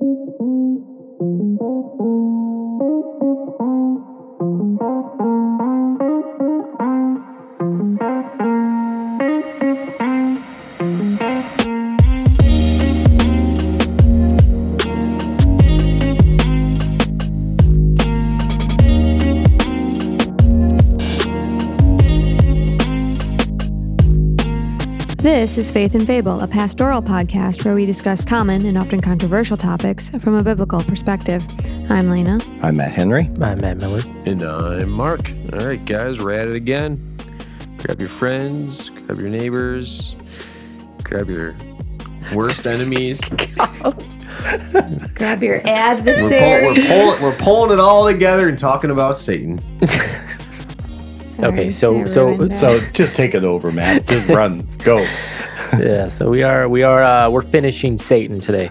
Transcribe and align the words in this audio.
This 0.00 0.57
is 25.68 25.72
Faith 25.72 25.94
and 25.94 26.06
Fable, 26.06 26.40
a 26.40 26.48
pastoral 26.48 27.02
podcast 27.02 27.64
where 27.64 27.74
we 27.74 27.84
discuss 27.84 28.24
common 28.24 28.64
and 28.66 28.78
often 28.78 29.00
controversial 29.00 29.56
topics 29.56 30.08
from 30.20 30.34
a 30.34 30.42
biblical 30.42 30.80
perspective. 30.82 31.44
I'm 31.90 32.08
Lena. 32.10 32.38
I'm 32.62 32.76
Matt 32.76 32.92
Henry. 32.92 33.30
I'm 33.40 33.58
Matt 33.60 33.78
Miller. 33.78 34.02
And 34.24 34.42
I'm 34.42 34.90
Mark. 34.90 35.30
All 35.52 35.66
right, 35.66 35.84
guys, 35.84 36.18
we're 36.18 36.32
at 36.32 36.48
it 36.48 36.54
again. 36.56 37.16
Grab 37.78 38.00
your 38.00 38.08
friends, 38.08 38.88
grab 38.90 39.20
your 39.20 39.30
neighbors, 39.30 40.14
grab 41.02 41.28
your 41.28 41.54
worst 42.34 42.66
enemies. 42.66 43.20
Grab 45.14 45.42
your 45.42 45.60
We're, 45.64 46.00
pull, 46.00 46.62
we're, 46.62 46.74
pulling, 46.86 47.22
we're 47.22 47.36
pulling 47.38 47.72
it 47.72 47.80
all 47.80 48.06
together 48.06 48.48
and 48.48 48.58
talking 48.58 48.90
about 48.90 49.16
Satan. 49.18 49.58
Sorry, 49.88 51.52
Okay, 51.52 51.70
so- 51.70 51.96
I 52.00 52.06
so- 52.06 52.48
So 52.48 52.80
just 52.92 53.14
take 53.16 53.34
it 53.34 53.44
over, 53.44 53.70
Matt. 53.70 54.06
Just 54.06 54.28
run. 54.28 54.66
Go. 54.78 55.06
yeah, 55.78 56.08
so 56.08 56.30
we 56.30 56.42
are 56.42 56.68
we 56.68 56.82
are 56.82 57.00
uh, 57.00 57.28
we're 57.28 57.42
finishing 57.42 57.98
Satan 57.98 58.38
today. 58.38 58.70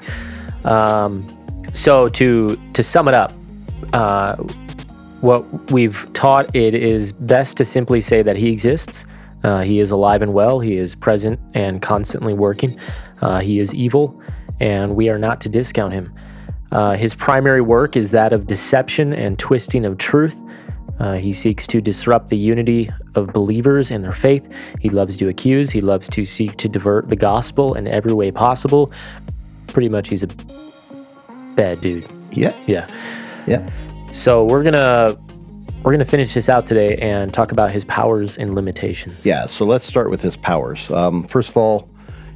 Um, 0.64 1.28
so 1.74 2.10
to 2.10 2.60
to 2.74 2.84
sum 2.84 3.08
it 3.08 3.14
up, 3.14 3.32
uh, 3.94 4.36
what 5.22 5.72
we've 5.72 6.08
taught 6.14 6.56
it 6.56 6.74
is 6.74 7.12
best 7.12 7.58
to 7.58 7.66
simply 7.66 8.02
say 8.02 8.24
that 8.24 8.36
he 8.36 8.50
exists. 8.50 9.06
Uh, 9.44 9.62
he 9.62 9.80
is 9.80 9.92
alive 9.92 10.22
and 10.24 10.34
well. 10.34 10.60
He 10.60 10.78
is 10.78 10.96
present 10.96 11.40
and 11.54 11.82
constantly 11.82 12.34
working. 12.34 12.80
Uh, 13.22 13.42
he 13.42 13.60
is 13.60 13.74
evil, 13.76 14.20
and 14.60 14.96
we 14.96 15.10
are 15.10 15.20
not 15.20 15.40
to 15.42 15.50
discount 15.50 15.94
him. 15.94 16.14
Uh, 16.72 16.96
his 16.96 17.14
primary 17.14 17.62
work 17.62 17.96
is 17.96 18.12
that 18.12 18.34
of 18.34 18.48
deception 18.48 19.14
and 19.14 19.38
twisting 19.38 19.86
of 19.86 19.98
truth. 19.98 20.42
Uh, 21.00 21.14
he 21.14 21.32
seeks 21.32 21.68
to 21.68 21.80
disrupt 21.80 22.30
the 22.30 22.38
unity 22.38 22.90
of 23.18 23.34
believers 23.34 23.92
and 23.92 24.04
their 24.04 24.14
faith. 24.14 24.48
He 24.80 24.90
loves 24.90 25.18
to 25.18 25.28
accuse. 25.28 25.72
He 25.72 25.82
loves 25.82 26.08
to 26.10 26.24
seek 26.24 26.56
to 26.58 26.70
divert 26.70 27.10
the 27.10 27.16
gospel 27.16 27.74
in 27.74 27.88
every 27.88 28.14
way 28.14 28.32
possible. 28.32 28.92
Pretty 29.68 29.90
much, 29.90 30.08
he's 30.08 30.24
a 30.24 30.28
bad 31.56 31.82
dude. 31.82 32.10
Yeah. 32.32 32.56
Yeah. 32.68 32.88
Yeah. 33.48 33.70
So 34.14 34.46
we're 34.46 34.64
gonna 34.64 35.16
we're 35.84 35.92
gonna 35.92 36.06
finish 36.06 36.34
this 36.34 36.50
out 36.50 36.66
today 36.68 36.98
and 36.98 37.34
talk 37.34 37.52
about 37.52 37.72
his 37.72 37.84
powers 37.86 38.38
and 38.38 38.56
limitations. 38.56 39.26
Yeah. 39.26 39.46
So 39.48 39.66
let's 39.66 39.86
start 39.86 40.10
with 40.10 40.22
his 40.22 40.38
powers. 40.38 40.90
Um, 40.92 41.28
first 41.28 41.50
of 41.50 41.58
all, 41.58 41.90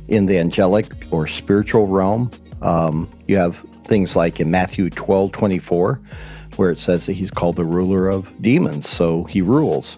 in 0.07 0.25
the 0.25 0.37
angelic 0.37 0.91
or 1.11 1.27
spiritual 1.27 1.87
realm, 1.87 2.31
um, 2.61 3.09
you 3.27 3.37
have 3.37 3.57
things 3.85 4.15
like 4.15 4.39
in 4.39 4.51
Matthew 4.51 4.89
12 4.89 5.31
24, 5.31 6.01
where 6.55 6.71
it 6.71 6.79
says 6.79 7.05
that 7.05 7.13
he's 7.13 7.31
called 7.31 7.55
the 7.55 7.65
ruler 7.65 8.09
of 8.09 8.31
demons. 8.41 8.89
So 8.89 9.23
he 9.25 9.41
rules. 9.41 9.97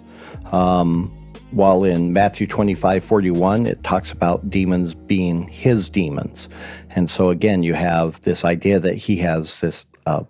Um, 0.53 1.11
while 1.51 1.83
in 1.83 2.13
Matthew 2.13 2.47
25 2.47 3.03
41, 3.03 3.65
it 3.65 3.83
talks 3.83 4.11
about 4.11 4.49
demons 4.49 4.95
being 4.95 5.47
his 5.47 5.89
demons. 5.89 6.47
And 6.91 7.09
so 7.09 7.29
again, 7.29 7.63
you 7.63 7.73
have 7.73 8.21
this 8.21 8.45
idea 8.45 8.79
that 8.79 8.95
he 8.95 9.17
has 9.17 9.59
this, 9.59 9.85
uh, 10.05 10.23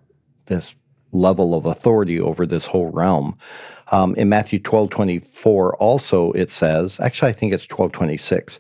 this 0.45 0.75
level 1.11 1.53
of 1.53 1.66
authority 1.66 2.19
over 2.19 2.45
this 2.45 2.66
whole 2.66 2.89
realm. 2.89 3.38
Um, 3.91 4.16
in 4.16 4.29
Matthew 4.29 4.59
12 4.59 4.89
24, 4.89 5.75
also 5.75 6.31
it 6.31 6.51
says, 6.51 7.00
actually, 7.00 7.29
I 7.29 7.34
think 7.34 7.53
it's 7.53 7.67
12 7.67 7.91
26, 7.91 8.59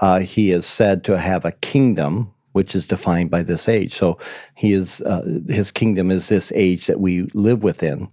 uh, 0.00 0.20
he 0.20 0.50
is 0.50 0.66
said 0.66 1.04
to 1.04 1.18
have 1.18 1.44
a 1.44 1.52
kingdom 1.52 2.33
which 2.54 2.76
is 2.76 2.86
defined 2.86 3.30
by 3.30 3.42
this 3.42 3.68
age. 3.68 3.92
So 3.92 4.16
he 4.54 4.72
is 4.72 5.00
uh, 5.00 5.40
his 5.48 5.72
kingdom 5.72 6.12
is 6.12 6.28
this 6.28 6.52
age 6.54 6.86
that 6.86 7.00
we 7.00 7.22
live 7.34 7.64
within. 7.64 8.08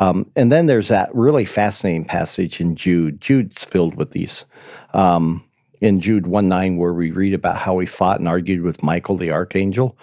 Um, 0.00 0.30
and 0.34 0.50
then 0.50 0.66
there's 0.66 0.88
that 0.88 1.14
really 1.14 1.44
fascinating 1.44 2.04
passage 2.04 2.60
in 2.60 2.74
Jude. 2.74 3.20
Jude's 3.20 3.64
filled 3.64 3.94
with 3.94 4.10
these. 4.10 4.46
Um, 4.92 5.44
in 5.80 6.00
Jude 6.00 6.26
1 6.26 6.48
9, 6.48 6.76
where 6.76 6.92
we 6.92 7.12
read 7.12 7.34
about 7.34 7.56
how 7.56 7.78
he 7.78 7.86
fought 7.86 8.18
and 8.18 8.28
argued 8.28 8.62
with 8.62 8.82
Michael 8.82 9.16
the 9.16 9.30
archangel 9.30 9.96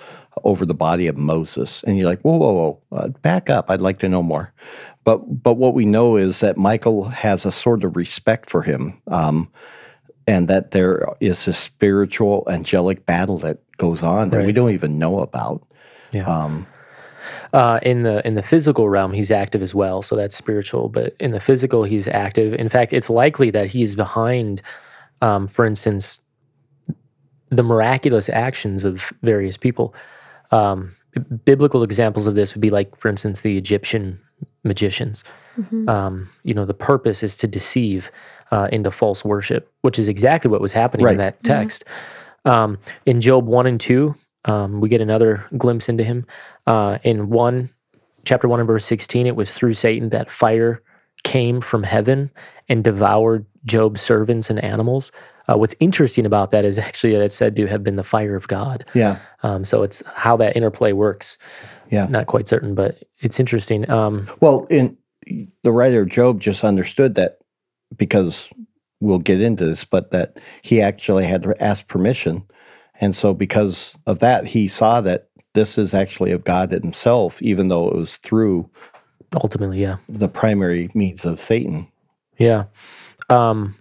over 0.46 0.66
the 0.66 0.74
body 0.74 1.08
of 1.08 1.18
Moses. 1.18 1.84
And 1.84 1.98
you're 1.98 2.08
like, 2.08 2.22
whoa, 2.22 2.38
whoa, 2.38 2.54
whoa, 2.54 2.98
uh, 2.98 3.08
back 3.10 3.50
up. 3.50 3.70
I'd 3.70 3.82
like 3.82 4.00
to 4.00 4.10
know 4.10 4.24
more. 4.24 4.54
But, 5.04 5.44
but 5.44 5.56
what 5.56 5.74
we 5.74 5.86
know 5.86 6.16
is 6.16 6.40
that 6.40 6.58
Michael 6.58 7.06
has 7.06 7.46
a 7.46 7.52
sort 7.52 7.84
of 7.84 7.98
respect 7.98 8.50
for 8.50 8.62
him. 8.62 9.02
Um, 9.08 9.52
and 10.28 10.48
that 10.48 10.72
there 10.72 11.06
is 11.20 11.48
a 11.48 11.54
spiritual 11.54 12.48
angelic 12.50 13.06
battle 13.06 13.38
that 13.40 13.60
goes 13.82 14.04
on 14.04 14.30
that 14.30 14.46
we 14.46 14.54
don't 14.54 14.72
even 14.72 14.98
know 15.00 15.20
about. 15.20 15.60
Yeah. 16.12 16.26
Um, 16.26 16.68
Uh, 17.54 17.80
in 17.84 18.04
the 18.04 18.26
in 18.28 18.36
the 18.36 18.42
physical 18.44 18.88
realm, 18.90 19.12
he's 19.14 19.32
active 19.32 19.62
as 19.62 19.74
well, 19.76 20.02
so 20.02 20.16
that's 20.16 20.36
spiritual. 20.36 20.88
But 20.90 21.16
in 21.20 21.32
the 21.32 21.40
physical, 21.40 21.84
he's 21.84 22.08
active. 22.08 22.54
In 22.54 22.70
fact, 22.70 22.94
it's 22.94 23.10
likely 23.10 23.52
that 23.52 23.68
he's 23.68 23.96
behind, 23.96 24.62
um, 25.22 25.48
for 25.48 25.66
instance, 25.66 26.20
the 27.50 27.64
miraculous 27.64 28.30
actions 28.30 28.86
of 28.86 29.12
various 29.22 29.58
people. 29.58 29.94
Um, 30.52 30.92
biblical 31.46 31.84
examples 31.84 32.26
of 32.28 32.36
this 32.36 32.54
would 32.56 32.62
be 32.62 32.70
like, 32.70 32.96
for 32.98 33.10
instance, 33.10 33.42
the 33.42 33.58
Egyptian 33.58 34.20
magicians. 34.64 35.24
Mhm. 35.60 35.90
Um, 35.90 36.30
you 36.44 36.54
know, 36.54 36.66
the 36.66 36.74
purpose 36.92 37.22
is 37.24 37.36
to 37.38 37.48
deceive 37.48 38.12
uh, 38.52 38.68
into 38.72 38.92
false 38.92 39.24
worship, 39.26 39.64
which 39.82 39.98
is 40.00 40.08
exactly 40.08 40.50
what 40.52 40.62
was 40.62 40.74
happening 40.74 41.06
Right. 41.06 41.14
in 41.14 41.18
that 41.20 41.42
text. 41.44 41.84
Um, 42.46 42.78
in 43.06 43.22
Job 43.22 43.46
one 43.46 43.68
and 43.68 43.80
two, 43.80 44.16
um, 44.46 44.82
we 44.82 44.90
get 44.90 45.02
another 45.02 45.46
glimpse 45.58 45.90
into 45.90 46.04
him. 46.04 46.26
Uh, 46.66 46.98
in 47.04 47.30
one, 47.30 47.70
chapter 48.26 48.48
one 48.48 48.60
and 48.60 48.68
verse 48.68 48.86
sixteen, 48.86 49.28
it 49.28 49.36
was 49.36 49.52
through 49.52 49.74
Satan 49.74 50.10
that 50.10 50.32
fire 50.32 50.82
came 51.24 51.62
from 51.62 51.84
heaven 51.84 52.32
and 52.68 52.84
devoured 52.84 53.46
Job's 53.66 54.02
servants 54.02 54.50
and 54.50 54.64
animals. 54.64 55.12
Uh, 55.48 55.58
what's 55.58 55.76
interesting 55.80 56.26
about 56.26 56.52
that 56.52 56.66
is 56.66 56.78
actually 56.88 57.14
that 57.14 57.22
it's 57.22 57.36
said 57.36 57.56
to 57.56 57.68
have 57.68 57.84
been 57.84 57.96
the 57.96 58.04
fire 58.04 58.36
of 58.36 58.48
God. 58.48 58.86
yeah, 58.94 59.18
Um, 59.44 59.66
so 59.66 59.84
it's 59.84 60.02
how 60.16 60.38
that 60.38 60.56
interplay 60.56 60.94
works. 60.94 61.38
Yeah. 61.90 62.08
Not 62.08 62.28
quite 62.28 62.48
certain, 62.48 62.74
but 62.74 63.04
it's 63.20 63.40
interesting. 63.40 63.90
Um, 63.90 64.30
Well, 64.40 64.66
in 64.70 64.98
the 65.62 65.72
writer 65.72 66.04
of 66.04 66.10
Job 66.10 66.40
just 66.40 66.64
understood 66.64 67.16
that 67.16 67.40
because 67.98 68.50
we'll 69.02 69.20
get 69.20 69.42
into 69.42 69.66
this, 69.66 69.84
but 69.84 70.12
that 70.12 70.40
he 70.62 70.82
actually 70.82 71.26
had 71.26 71.44
to 71.44 71.62
ask 71.62 71.88
permission. 71.88 72.46
And 73.02 73.16
so 73.16 73.34
because 73.34 73.96
of 74.06 74.20
that, 74.20 74.46
he 74.46 74.68
saw 74.68 75.02
that 75.02 75.28
this 75.54 75.78
is 75.78 75.94
actually 75.94 76.32
of 76.32 76.46
God 76.46 76.72
himself, 76.72 77.42
even 77.42 77.68
though 77.68 77.90
it 77.90 77.96
was 77.96 78.18
through 78.18 78.70
ultimately, 79.36 79.82
yeah. 79.82 79.98
the 80.08 80.30
primary 80.30 80.90
means 80.94 81.26
of 81.26 81.40
Satan. 81.40 81.92
Yeah. 82.38 82.66
Um, 83.30 83.76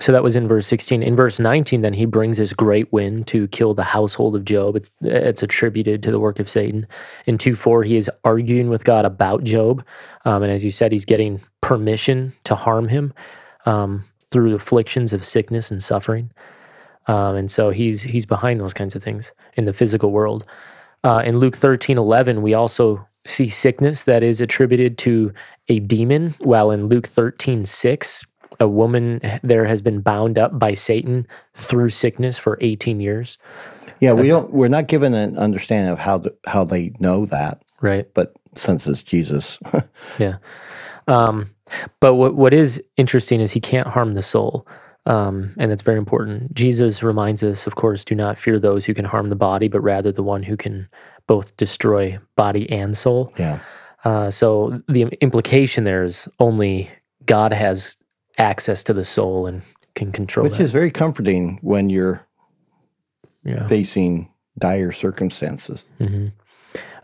so 0.00 0.10
that 0.10 0.24
was 0.24 0.34
in 0.34 0.48
verse 0.48 0.66
16. 0.66 1.02
In 1.02 1.14
verse 1.14 1.38
19, 1.38 1.82
then 1.82 1.92
he 1.92 2.04
brings 2.04 2.38
this 2.38 2.52
great 2.52 2.92
wind 2.92 3.28
to 3.28 3.46
kill 3.48 3.74
the 3.74 3.84
household 3.84 4.34
of 4.34 4.44
Job. 4.44 4.74
It's, 4.74 4.90
it's 5.00 5.42
attributed 5.42 6.02
to 6.02 6.10
the 6.10 6.18
work 6.18 6.40
of 6.40 6.48
Satan. 6.48 6.86
In 7.26 7.38
2 7.38 7.54
4, 7.54 7.84
he 7.84 7.96
is 7.96 8.10
arguing 8.24 8.70
with 8.70 8.84
God 8.84 9.04
about 9.04 9.44
Job. 9.44 9.84
Um, 10.24 10.42
and 10.42 10.50
as 10.50 10.64
you 10.64 10.70
said, 10.70 10.90
he's 10.90 11.04
getting 11.04 11.40
permission 11.60 12.32
to 12.44 12.56
harm 12.56 12.88
him 12.88 13.12
um, 13.66 14.04
through 14.34 14.52
afflictions 14.52 15.12
of 15.12 15.24
sickness 15.24 15.70
and 15.70 15.80
suffering. 15.80 16.28
Um, 17.06 17.36
and 17.36 17.48
so 17.50 17.70
he's 17.70 18.02
he's 18.02 18.26
behind 18.26 18.58
those 18.60 18.74
kinds 18.74 18.96
of 18.96 19.02
things 19.02 19.30
in 19.54 19.64
the 19.64 19.72
physical 19.72 20.10
world. 20.10 20.44
Uh, 21.04 21.22
in 21.24 21.38
Luke 21.38 21.56
13 21.56 21.96
11, 21.98 22.42
we 22.42 22.52
also 22.52 23.06
see 23.24 23.48
sickness 23.48 24.02
that 24.04 24.24
is 24.24 24.40
attributed 24.40 24.98
to 24.98 25.32
a 25.68 25.78
demon, 25.78 26.34
while 26.40 26.72
in 26.72 26.86
Luke 26.88 27.06
13 27.06 27.64
6, 27.64 28.26
a 28.58 28.66
woman 28.66 29.20
there 29.44 29.66
has 29.66 29.80
been 29.82 30.00
bound 30.00 30.36
up 30.36 30.58
by 30.58 30.74
Satan 30.74 31.28
through 31.54 31.90
sickness 31.90 32.36
for 32.38 32.58
18 32.60 32.98
years. 33.00 33.38
Yeah, 34.00 34.14
we 34.14 34.26
don't. 34.26 34.52
We're 34.52 34.66
not 34.68 34.88
given 34.88 35.14
an 35.14 35.38
understanding 35.38 35.92
of 35.92 36.00
how 36.00 36.18
the, 36.18 36.34
how 36.46 36.64
they 36.64 36.92
know 36.98 37.26
that, 37.26 37.62
Right. 37.80 38.12
but 38.14 38.34
since 38.56 38.88
it's 38.88 39.02
Jesus, 39.04 39.58
Yeah. 40.18 40.38
Um, 41.06 41.50
but 42.00 42.14
what 42.14 42.34
what 42.34 42.52
is 42.54 42.82
interesting 42.96 43.40
is 43.40 43.52
he 43.52 43.60
can't 43.60 43.88
harm 43.88 44.14
the 44.14 44.22
soul. 44.22 44.66
Um, 45.06 45.54
and 45.58 45.70
that's 45.70 45.82
very 45.82 45.98
important. 45.98 46.54
Jesus 46.54 47.02
reminds 47.02 47.42
us, 47.42 47.66
of 47.66 47.74
course, 47.74 48.06
do 48.06 48.14
not 48.14 48.38
fear 48.38 48.58
those 48.58 48.86
who 48.86 48.94
can 48.94 49.04
harm 49.04 49.28
the 49.28 49.36
body, 49.36 49.68
but 49.68 49.80
rather 49.80 50.10
the 50.10 50.22
one 50.22 50.42
who 50.42 50.56
can 50.56 50.88
both 51.26 51.54
destroy 51.58 52.18
body 52.36 52.70
and 52.70 52.96
soul. 52.96 53.30
yeah, 53.38 53.58
Uh, 54.04 54.30
so 54.30 54.80
the 54.88 55.02
implication 55.20 55.84
there 55.84 56.04
is 56.04 56.26
only 56.38 56.90
God 57.26 57.52
has 57.52 57.96
access 58.38 58.82
to 58.84 58.94
the 58.94 59.04
soul 59.04 59.46
and 59.46 59.60
can 59.94 60.10
control 60.10 60.44
which 60.44 60.56
that. 60.56 60.64
is 60.64 60.72
very 60.72 60.90
comforting 60.90 61.58
when 61.60 61.90
you're 61.90 62.26
yeah. 63.44 63.66
facing 63.68 64.30
dire 64.58 64.90
circumstances. 64.92 65.86
hmm 65.98 66.28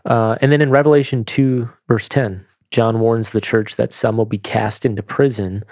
Uh, 0.05 0.35
and 0.41 0.51
then 0.51 0.61
in 0.61 0.71
Revelation 0.71 1.23
2, 1.23 1.69
verse 1.87 2.09
10, 2.09 2.43
John 2.71 2.99
warns 2.99 3.31
the 3.31 3.41
church 3.41 3.75
that 3.75 3.93
some 3.93 4.17
will 4.17 4.25
be 4.25 4.37
cast 4.37 4.85
into 4.85 5.03
prison, 5.03 5.63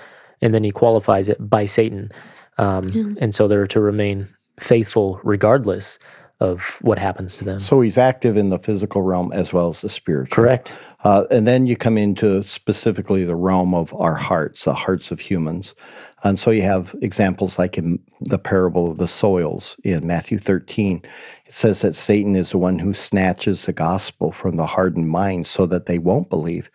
and 0.41 0.53
then 0.53 0.63
he 0.63 0.71
qualifies 0.71 1.27
it 1.29 1.37
by 1.49 1.65
Satan. 1.65 2.11
Um, 2.57 2.89
Yeah. 2.89 3.13
And 3.21 3.33
so 3.33 3.47
they're 3.47 3.67
to 3.67 3.79
remain 3.79 4.27
faithful 4.59 5.19
regardless 5.23 5.97
of 6.39 6.61
what 6.81 6.97
happens 6.97 7.37
to 7.37 7.43
them. 7.43 7.59
So 7.59 7.81
he's 7.81 7.97
active 7.97 8.37
in 8.37 8.49
the 8.49 8.57
physical 8.57 9.01
realm 9.01 9.33
as 9.33 9.51
well 9.51 9.69
as 9.69 9.81
the 9.81 9.89
spiritual. 9.89 10.35
Correct. 10.35 10.73
Uh, 11.03 11.25
and 11.29 11.45
then 11.45 11.67
you 11.67 11.75
come 11.75 11.97
into 11.97 12.43
specifically 12.43 13.25
the 13.25 13.35
realm 13.35 13.73
of 13.73 13.93
our 13.93 14.15
hearts, 14.15 14.63
the 14.63 14.73
hearts 14.73 15.11
of 15.11 15.19
humans. 15.19 15.75
And 16.23 16.39
so 16.39 16.51
you 16.51 16.61
have 16.61 16.95
examples 17.01 17.59
like 17.59 17.77
in 17.77 17.99
the 18.21 18.39
parable 18.39 18.91
of 18.91 18.97
the 18.97 19.07
soils 19.07 19.75
in 19.83 20.07
Matthew 20.07 20.37
13. 20.37 21.01
It 21.45 21.53
says 21.53 21.81
that 21.81 21.95
Satan 21.95 22.35
is 22.35 22.51
the 22.51 22.57
one 22.57 22.79
who 22.79 22.93
snatches 22.93 23.65
the 23.65 23.73
gospel 23.73 24.31
from 24.31 24.55
the 24.55 24.65
hardened 24.65 25.09
minds 25.09 25.49
so 25.49 25.65
that 25.65 25.87
they 25.87 25.99
won't 25.99 26.29
believe. 26.29 26.69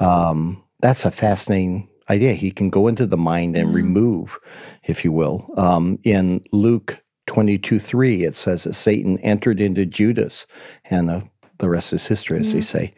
Um, 0.00 0.64
that's 0.80 1.04
a 1.04 1.10
fascinating 1.10 1.90
idea. 2.08 2.32
He 2.32 2.50
can 2.50 2.70
go 2.70 2.88
into 2.88 3.06
the 3.06 3.16
mind 3.16 3.56
and 3.56 3.74
remove, 3.74 4.38
if 4.84 5.04
you 5.04 5.12
will. 5.12 5.52
Um, 5.56 5.98
in 6.02 6.42
Luke 6.50 7.01
22 7.32 7.78
3, 7.78 8.24
it 8.24 8.36
says 8.36 8.64
that 8.64 8.74
Satan 8.74 9.18
entered 9.20 9.58
into 9.58 9.86
Judas, 9.86 10.46
and 10.84 11.08
uh, 11.08 11.20
the 11.58 11.68
rest 11.70 11.94
is 11.94 12.06
history, 12.06 12.38
as 12.38 12.52
they 12.52 12.60
say. 12.60 12.92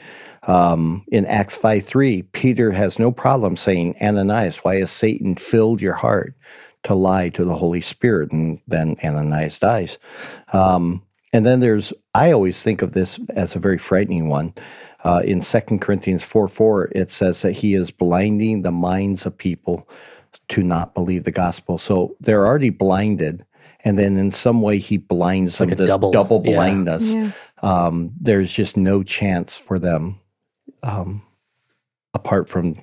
Um, 0.49 1.05
in 1.13 1.25
Acts 1.25 1.57
5 1.57 1.85
3, 1.85 2.23
Peter 2.23 2.73
has 2.73 2.99
no 2.99 3.13
problem 3.13 3.57
saying, 3.57 3.95
Ananias, 4.03 4.59
why 4.59 4.81
has 4.81 4.91
Satan 4.91 5.37
filled 5.37 5.81
your 5.81 5.95
heart 5.95 6.35
to 6.83 6.97
lie 6.97 7.29
to 7.29 7.45
the 7.45 7.55
Holy 7.55 7.81
Spirit? 7.81 8.33
And 8.33 8.61
then 8.67 8.97
Ananias 9.05 9.61
dies. 9.61 9.99
Um, 10.53 11.05
and 11.33 11.47
then 11.47 11.61
there's, 11.61 11.93
I 12.13 12.33
always 12.33 12.61
think 12.61 12.83
of 12.83 12.93
this 12.93 13.21
as 13.31 13.55
a 13.55 13.61
very 13.61 13.79
frightening 13.79 14.29
one. 14.29 14.53
Uh, 15.05 15.23
in 15.25 15.43
2 15.43 15.61
Corinthians 15.79 16.25
4 16.25 16.49
4, 16.49 16.91
it 16.93 17.13
says 17.13 17.43
that 17.43 17.53
he 17.53 17.75
is 17.75 17.93
blinding 17.93 18.63
the 18.63 18.73
minds 18.73 19.27
of 19.27 19.39
people 19.39 19.89
to 20.49 20.63
not 20.65 20.93
believe 20.93 21.23
the 21.23 21.31
gospel. 21.31 21.79
So 21.79 22.17
they're 22.19 22.47
already 22.47 22.71
blinded. 22.71 23.45
And 23.85 23.99
then 23.99 24.17
in 24.17 24.33
some 24.33 24.63
way, 24.63 24.79
he 24.79 24.97
blinds 24.97 25.59
them, 25.59 25.69
like 25.69 25.79
a 25.79 25.81
this 25.83 25.89
double, 25.89 26.11
double 26.11 26.41
blindness. 26.41 27.13
Yeah. 27.13 27.31
Um, 27.63 28.13
there's 28.19 28.53
just 28.53 28.77
no 28.77 29.03
chance 29.03 29.59
for 29.59 29.79
them 29.79 30.21
um, 30.83 31.23
apart 32.15 32.49
from 32.49 32.77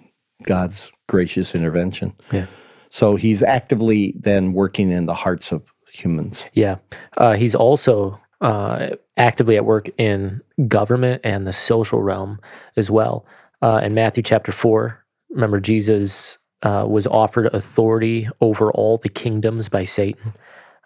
God's 0.44 0.92
gracious 1.08 1.56
intervention. 1.56 2.14
Yeah. 2.32 2.46
So 2.90 3.16
he's 3.16 3.42
actively 3.42 4.14
then 4.18 4.54
working 4.54 4.92
in 4.92 5.06
the 5.06 5.14
hearts 5.14 5.52
of 5.52 5.74
humans. 5.92 6.46
Yeah. 6.54 6.78
Uh, 7.18 7.34
he's 7.34 7.56
also 7.56 8.20
uh, 8.42 8.90
actively 9.18 9.56
at 9.56 9.66
work 9.66 9.90
in 9.98 10.42
government 10.68 11.22
and 11.24 11.48
the 11.48 11.54
social 11.54 12.02
realm 12.02 12.40
as 12.76 12.92
well. 12.92 13.26
Uh, 13.62 13.82
in 13.84 13.94
Matthew 13.94 14.24
chapter 14.24 14.52
4, 14.52 15.04
remember 15.30 15.60
Jesus 15.60 16.38
uh, 16.64 16.86
was 16.88 17.08
offered 17.08 17.48
authority 17.54 18.28
over 18.42 18.72
all 18.72 18.98
the 18.98 19.10
kingdoms 19.10 19.70
by 19.70 19.84
Satan. 19.84 20.34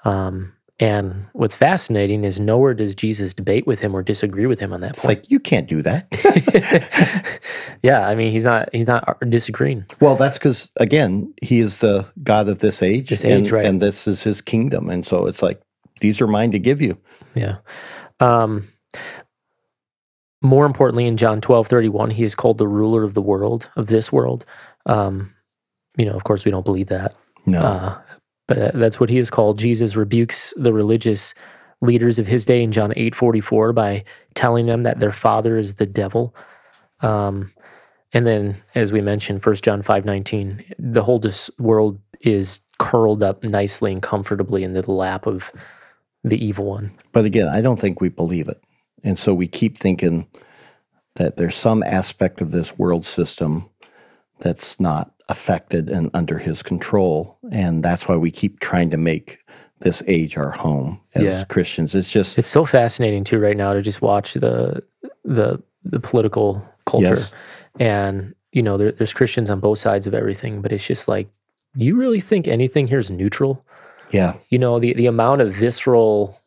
Um, 0.05 0.53
and 0.79 1.25
what's 1.33 1.55
fascinating 1.55 2.23
is 2.25 2.39
nowhere 2.39 2.73
does 2.73 2.95
Jesus 2.95 3.33
debate 3.33 3.65
with 3.65 3.79
him 3.79 3.95
or 3.95 4.03
disagree 4.03 4.45
with 4.45 4.59
him 4.59 4.73
on 4.73 4.81
that 4.81 4.91
It's 4.91 4.99
point. 5.05 5.19
like 5.19 5.31
you 5.31 5.39
can't 5.39 5.67
do 5.67 5.81
that. 5.83 6.07
yeah, 7.83 8.07
I 8.07 8.13
mean 8.15 8.31
he's 8.31 8.43
not 8.45 8.69
he's 8.73 8.87
not 8.87 9.17
disagreeing. 9.29 9.85
well, 10.01 10.15
that's 10.15 10.37
because 10.37 10.69
again, 10.77 11.33
he 11.41 11.59
is 11.59 11.77
the 11.79 12.05
God 12.23 12.47
of 12.49 12.59
this 12.59 12.83
age, 12.83 13.09
This 13.09 13.23
and, 13.23 13.45
age, 13.45 13.51
right. 13.51 13.65
and 13.65 13.81
this 13.81 14.05
is 14.07 14.23
his 14.23 14.41
kingdom, 14.41 14.89
and 14.89 15.05
so 15.07 15.27
it's 15.27 15.41
like 15.41 15.61
these 16.01 16.19
are 16.21 16.27
mine 16.27 16.51
to 16.51 16.59
give 16.59 16.81
you. 16.81 16.97
Yeah. 17.35 17.57
Um, 18.19 18.67
more 20.41 20.65
importantly, 20.65 21.07
in 21.07 21.17
John 21.17 21.41
twelve 21.41 21.67
thirty 21.67 21.89
one, 21.89 22.11
he 22.11 22.23
is 22.23 22.35
called 22.35 22.57
the 22.57 22.67
ruler 22.67 23.03
of 23.03 23.13
the 23.13 23.21
world, 23.21 23.69
of 23.75 23.87
this 23.87 24.11
world. 24.11 24.45
Um, 24.85 25.33
you 25.97 26.05
know, 26.05 26.13
of 26.13 26.23
course, 26.25 26.43
we 26.45 26.51
don't 26.51 26.65
believe 26.65 26.87
that. 26.87 27.15
No, 27.45 27.61
Uh, 27.61 27.97
but 28.47 28.73
that's 28.73 28.99
what 28.99 29.09
he 29.09 29.17
is 29.17 29.29
called. 29.29 29.57
Jesus 29.57 29.95
rebukes 29.95 30.53
the 30.57 30.73
religious 30.73 31.33
leaders 31.81 32.19
of 32.19 32.27
his 32.27 32.45
day 32.45 32.63
in 32.63 32.71
John 32.71 32.93
eight 32.95 33.15
forty 33.15 33.41
four 33.41 33.73
by 33.73 34.03
telling 34.33 34.65
them 34.65 34.83
that 34.83 34.99
their 34.99 35.11
father 35.11 35.57
is 35.57 35.75
the 35.75 35.85
devil. 35.85 36.35
Um, 37.01 37.51
and 38.13 38.25
then, 38.25 38.55
as 38.75 38.91
we 38.91 39.01
mentioned, 39.01 39.43
First 39.43 39.63
John 39.63 39.81
five 39.81 40.05
nineteen, 40.05 40.63
the 40.79 41.03
whole 41.03 41.19
dis- 41.19 41.51
world 41.59 41.99
is 42.21 42.59
curled 42.79 43.23
up 43.23 43.43
nicely 43.43 43.91
and 43.91 44.01
comfortably 44.01 44.63
into 44.63 44.81
the 44.81 44.91
lap 44.91 45.27
of 45.27 45.51
the 46.23 46.43
evil 46.43 46.65
one. 46.65 46.91
but 47.11 47.25
again, 47.25 47.47
I 47.47 47.61
don't 47.61 47.79
think 47.79 48.01
we 48.01 48.09
believe 48.09 48.49
it, 48.49 48.61
and 49.03 49.19
so 49.19 49.33
we 49.33 49.47
keep 49.47 49.77
thinking 49.77 50.27
that 51.15 51.37
there's 51.37 51.55
some 51.55 51.83
aspect 51.83 52.41
of 52.41 52.51
this 52.51 52.77
world 52.77 53.05
system 53.05 53.69
that's 54.39 54.79
not 54.79 55.13
affected 55.29 55.89
and 55.89 56.09
under 56.13 56.37
his 56.37 56.61
control, 56.63 57.37
and 57.51 57.83
that's 57.83 58.07
why 58.07 58.15
we 58.15 58.31
keep 58.31 58.59
trying 58.59 58.89
to 58.91 58.97
make 58.97 59.43
this 59.79 60.01
age 60.07 60.37
our 60.37 60.51
home 60.51 61.01
as 61.15 61.23
Yeah. 61.23 61.43
Christians. 61.45 61.95
It's 61.95 62.11
just 62.11 62.37
It's 62.37 62.47
so 62.49 62.65
fascinating 62.65 63.23
too 63.23 63.39
right 63.39 63.57
now 63.57 63.73
to 63.73 63.81
just 63.81 64.01
watch 64.01 64.33
the 64.35 64.83
the 65.23 65.61
the 65.83 65.99
political 65.99 66.63
culture, 66.85 67.07
Yes. 67.15 67.33
and 67.79 68.33
you 68.51 68.61
know 68.63 68.77
there, 68.77 68.91
there's 68.91 69.13
Christians 69.13 69.49
on 69.49 69.59
both 69.59 69.79
sides 69.79 70.07
of 70.07 70.13
everything, 70.13 70.61
but 70.61 70.71
it's 70.71 70.85
just 70.85 71.07
like, 71.07 71.27
you 71.75 71.95
really 71.95 72.21
think 72.21 72.47
anything 72.47 72.87
here 72.87 72.99
is 72.99 73.09
neutral? 73.11 73.63
yeah, 74.11 74.33
You 74.49 74.59
know 74.59 74.79
the 74.79 74.93
the 74.93 75.07
amount 75.07 75.41
of 75.41 75.53
visceral 75.53 76.39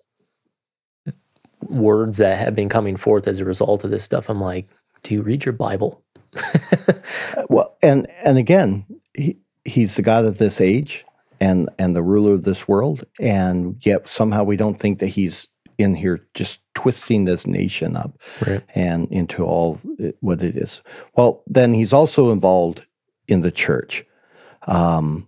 words 1.69 2.19
that 2.19 2.39
have 2.39 2.55
been 2.55 2.69
coming 2.69 2.97
forth 2.97 3.27
as 3.27 3.41
a 3.41 3.45
result 3.45 3.85
of 3.85 3.91
this 3.91 4.05
stuff. 4.05 4.29
I'm 4.31 4.41
like, 4.41 4.69
do 5.03 5.13
you 5.15 5.23
read 5.23 5.45
your 5.45 5.53
Bible? 5.53 6.03
Well, 7.49 7.77
and 7.83 8.07
and 8.25 8.37
again, 8.39 8.85
he, 9.15 9.39
he's 9.65 9.97
the 9.97 10.03
God 10.03 10.25
of 10.25 10.39
this 10.39 10.61
age 10.61 11.05
and 11.41 11.69
and 11.79 11.95
the 11.95 12.03
ruler 12.03 12.35
of 12.35 12.45
this 12.45 12.67
world, 12.69 13.05
and 13.21 13.77
yet 13.85 14.09
somehow 14.09 14.45
we 14.45 14.57
don't 14.57 14.79
think 14.79 14.99
that 14.99 15.07
he's 15.09 15.47
in 15.79 15.95
here 15.95 16.27
just 16.35 16.59
twisting 16.75 17.25
this 17.25 17.47
nation 17.47 17.97
up 17.97 18.19
Right. 18.47 18.63
and 18.75 19.09
into 19.13 19.45
all 19.45 19.81
what 20.21 20.43
it 20.43 20.57
is. 20.57 20.83
Well, 21.17 21.43
then 21.47 21.73
he's 21.73 21.93
also 21.93 22.33
involved 22.33 22.85
in 23.29 23.43
the 23.43 23.53
church. 23.53 24.05
Um, 24.67 25.28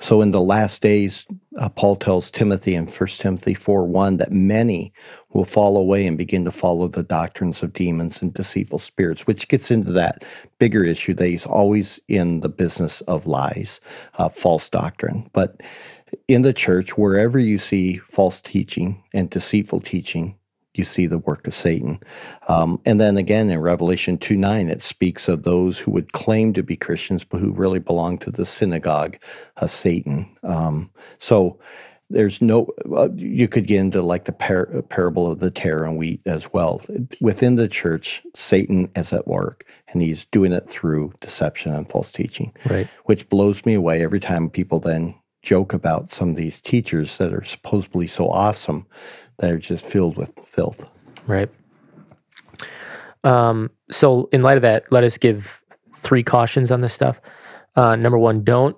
so 0.00 0.22
in 0.22 0.30
the 0.30 0.40
last 0.40 0.80
days, 0.80 1.26
uh, 1.58 1.68
Paul 1.68 1.94
tells 1.94 2.30
Timothy 2.30 2.74
in 2.74 2.86
1 2.86 3.08
Timothy 3.08 3.52
4 3.52 3.84
1 3.84 4.16
that 4.16 4.32
many 4.32 4.92
will 5.32 5.44
fall 5.44 5.76
away 5.76 6.06
and 6.06 6.16
begin 6.16 6.44
to 6.46 6.50
follow 6.50 6.88
the 6.88 7.02
doctrines 7.02 7.62
of 7.62 7.74
demons 7.74 8.22
and 8.22 8.32
deceitful 8.32 8.78
spirits, 8.78 9.26
which 9.26 9.48
gets 9.48 9.70
into 9.70 9.92
that 9.92 10.24
bigger 10.58 10.84
issue 10.84 11.12
that 11.14 11.26
he's 11.26 11.44
always 11.44 12.00
in 12.08 12.40
the 12.40 12.48
business 12.48 13.02
of 13.02 13.26
lies, 13.26 13.80
uh, 14.14 14.30
false 14.30 14.70
doctrine. 14.70 15.28
But 15.34 15.60
in 16.26 16.42
the 16.42 16.54
church, 16.54 16.96
wherever 16.96 17.38
you 17.38 17.58
see 17.58 17.98
false 17.98 18.40
teaching 18.40 19.04
and 19.12 19.28
deceitful 19.28 19.80
teaching, 19.80 20.36
you 20.74 20.84
see 20.84 21.06
the 21.06 21.18
work 21.18 21.46
of 21.46 21.54
Satan. 21.54 22.00
Um, 22.48 22.80
and 22.84 23.00
then 23.00 23.16
again 23.16 23.50
in 23.50 23.58
Revelation 23.60 24.18
2 24.18 24.36
9, 24.36 24.68
it 24.68 24.82
speaks 24.82 25.28
of 25.28 25.42
those 25.42 25.78
who 25.78 25.90
would 25.90 26.12
claim 26.12 26.52
to 26.54 26.62
be 26.62 26.76
Christians, 26.76 27.24
but 27.24 27.40
who 27.40 27.52
really 27.52 27.80
belong 27.80 28.18
to 28.18 28.30
the 28.30 28.46
synagogue 28.46 29.16
of 29.56 29.70
Satan. 29.70 30.28
Um, 30.42 30.90
so 31.18 31.58
there's 32.12 32.42
no, 32.42 32.68
uh, 32.96 33.08
you 33.14 33.46
could 33.46 33.68
get 33.68 33.78
into 33.78 34.02
like 34.02 34.24
the 34.24 34.32
par- 34.32 34.82
parable 34.88 35.30
of 35.30 35.38
the 35.38 35.50
tare 35.50 35.84
and 35.84 35.96
wheat 35.96 36.20
as 36.26 36.52
well. 36.52 36.82
Within 37.20 37.54
the 37.54 37.68
church, 37.68 38.22
Satan 38.34 38.90
is 38.96 39.12
at 39.12 39.28
work 39.28 39.64
and 39.88 40.02
he's 40.02 40.24
doing 40.26 40.52
it 40.52 40.68
through 40.68 41.12
deception 41.20 41.72
and 41.72 41.88
false 41.88 42.10
teaching 42.10 42.52
Right. 42.68 42.88
which 43.04 43.28
blows 43.28 43.64
me 43.64 43.74
away 43.74 44.02
every 44.02 44.18
time 44.20 44.50
people 44.50 44.80
then 44.80 45.14
joke 45.42 45.72
about 45.72 46.12
some 46.12 46.30
of 46.30 46.36
these 46.36 46.60
teachers 46.60 47.16
that 47.18 47.32
are 47.32 47.44
supposedly 47.44 48.06
so 48.06 48.28
awesome 48.28 48.86
that 49.38 49.52
are 49.52 49.58
just 49.58 49.84
filled 49.84 50.16
with 50.16 50.32
filth. 50.46 50.90
Right. 51.26 51.50
Um, 53.24 53.70
so, 53.90 54.28
in 54.32 54.42
light 54.42 54.56
of 54.56 54.62
that, 54.62 54.90
let 54.90 55.04
us 55.04 55.18
give 55.18 55.60
three 55.94 56.22
cautions 56.22 56.70
on 56.70 56.80
this 56.80 56.94
stuff. 56.94 57.20
Uh, 57.76 57.96
number 57.96 58.18
one, 58.18 58.42
don't 58.42 58.76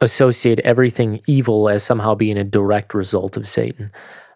associate 0.00 0.60
everything 0.60 1.20
evil 1.26 1.68
as 1.68 1.82
somehow 1.82 2.14
being 2.14 2.36
a 2.36 2.44
direct 2.44 2.94
result 2.94 3.36
of 3.36 3.48
Satan. 3.48 3.90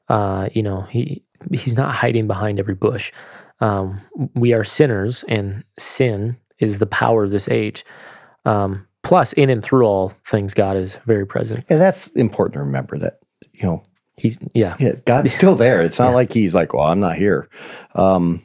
Uh, 0.08 0.48
you 0.52 0.62
know, 0.62 0.82
he 0.82 1.22
he's 1.52 1.76
not 1.76 1.94
hiding 1.94 2.26
behind 2.26 2.58
every 2.58 2.74
bush. 2.74 3.12
Um, 3.60 4.00
we 4.34 4.52
are 4.52 4.64
sinners, 4.64 5.24
and 5.28 5.64
sin 5.78 6.36
is 6.58 6.78
the 6.78 6.86
power 6.86 7.24
of 7.24 7.30
this 7.30 7.48
age. 7.48 7.84
Um, 8.44 8.87
plus, 9.08 9.32
in 9.32 9.50
and 9.50 9.62
through 9.62 9.84
all 9.84 10.12
things, 10.24 10.54
God 10.54 10.76
is 10.76 10.98
very 11.06 11.26
present. 11.26 11.64
And 11.68 11.80
that's 11.80 12.08
important 12.08 12.54
to 12.54 12.60
remember 12.60 12.98
that, 12.98 13.20
you 13.52 13.64
know, 13.64 13.84
He's 14.18 14.38
yeah, 14.52 14.76
yeah, 14.78 14.94
God's 15.06 15.32
still 15.32 15.54
there. 15.54 15.80
It's 15.80 15.98
not 15.98 16.12
like 16.12 16.32
he's 16.32 16.54
like, 16.54 16.74
well, 16.74 16.86
I'm 16.86 17.00
not 17.00 17.16
here. 17.16 17.48
Um, 17.94 18.42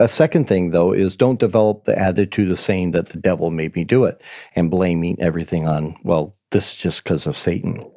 a 0.00 0.08
second 0.08 0.48
thing, 0.48 0.70
though, 0.70 0.92
is 0.92 1.14
don't 1.14 1.38
develop 1.38 1.84
the 1.84 1.96
attitude 1.96 2.50
of 2.50 2.58
saying 2.58 2.90
that 2.90 3.10
the 3.10 3.18
devil 3.18 3.50
made 3.50 3.76
me 3.76 3.84
do 3.84 4.04
it 4.04 4.20
and 4.56 4.70
blaming 4.70 5.20
everything 5.20 5.68
on, 5.68 5.96
well, 6.02 6.34
this 6.50 6.70
is 6.70 6.76
just 6.76 7.04
because 7.04 7.26
of 7.26 7.36
Satan. 7.36 7.88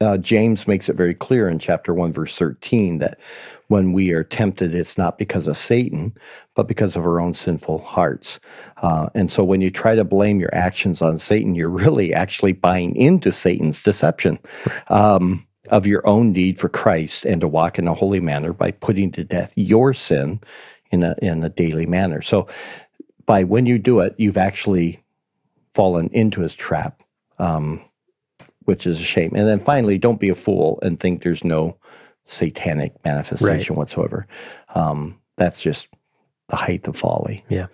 Uh, 0.00 0.16
James 0.16 0.66
makes 0.66 0.88
it 0.88 0.96
very 0.96 1.14
clear 1.14 1.48
in 1.48 1.58
chapter 1.58 1.92
1, 1.92 2.12
verse 2.12 2.36
13, 2.36 2.98
that 2.98 3.20
when 3.68 3.92
we 3.92 4.10
are 4.12 4.24
tempted, 4.24 4.74
it's 4.74 4.96
not 4.96 5.18
because 5.18 5.46
of 5.46 5.56
Satan, 5.56 6.16
but 6.54 6.66
because 6.66 6.96
of 6.96 7.04
our 7.04 7.20
own 7.20 7.34
sinful 7.34 7.78
hearts. 7.80 8.40
Uh, 8.78 9.08
and 9.14 9.30
so 9.30 9.44
when 9.44 9.60
you 9.60 9.70
try 9.70 9.94
to 9.94 10.04
blame 10.04 10.40
your 10.40 10.54
actions 10.54 11.02
on 11.02 11.18
Satan, 11.18 11.54
you're 11.54 11.68
really 11.68 12.14
actually 12.14 12.52
buying 12.52 12.96
into 12.96 13.30
Satan's 13.30 13.82
deception. 13.82 14.38
Um, 14.88 15.46
of 15.68 15.86
your 15.86 16.04
own 16.06 16.32
need 16.32 16.58
for 16.58 16.68
Christ 16.68 17.24
and 17.24 17.40
to 17.40 17.46
walk 17.46 17.78
in 17.78 17.86
a 17.86 17.94
holy 17.94 18.18
manner 18.18 18.52
by 18.52 18.72
putting 18.72 19.12
to 19.12 19.22
death 19.22 19.52
your 19.54 19.94
sin 19.94 20.40
in 20.90 21.04
a 21.04 21.14
in 21.22 21.44
a 21.44 21.48
daily 21.48 21.86
manner. 21.86 22.22
So 22.22 22.48
by 23.26 23.44
when 23.44 23.66
you 23.66 23.78
do 23.78 24.00
it, 24.00 24.14
you've 24.18 24.36
actually 24.36 25.04
fallen 25.74 26.08
into 26.08 26.40
his 26.40 26.54
trap. 26.54 27.02
Um, 27.38 27.84
which 28.70 28.86
is 28.86 29.00
a 29.00 29.02
shame. 29.02 29.32
And 29.34 29.48
then 29.48 29.58
finally, 29.58 29.98
don't 29.98 30.20
be 30.20 30.28
a 30.28 30.34
fool 30.36 30.78
and 30.80 31.00
think 31.00 31.24
there's 31.24 31.42
no 31.42 31.76
satanic 32.22 32.92
manifestation 33.04 33.74
whatsoever. 33.74 34.28
Um, 34.76 35.18
that's 35.36 35.60
just 35.60 35.88
the 36.50 36.54
height 36.54 36.86
of 36.86 36.96
folly. 36.96 37.44
Yeah. 37.48 37.66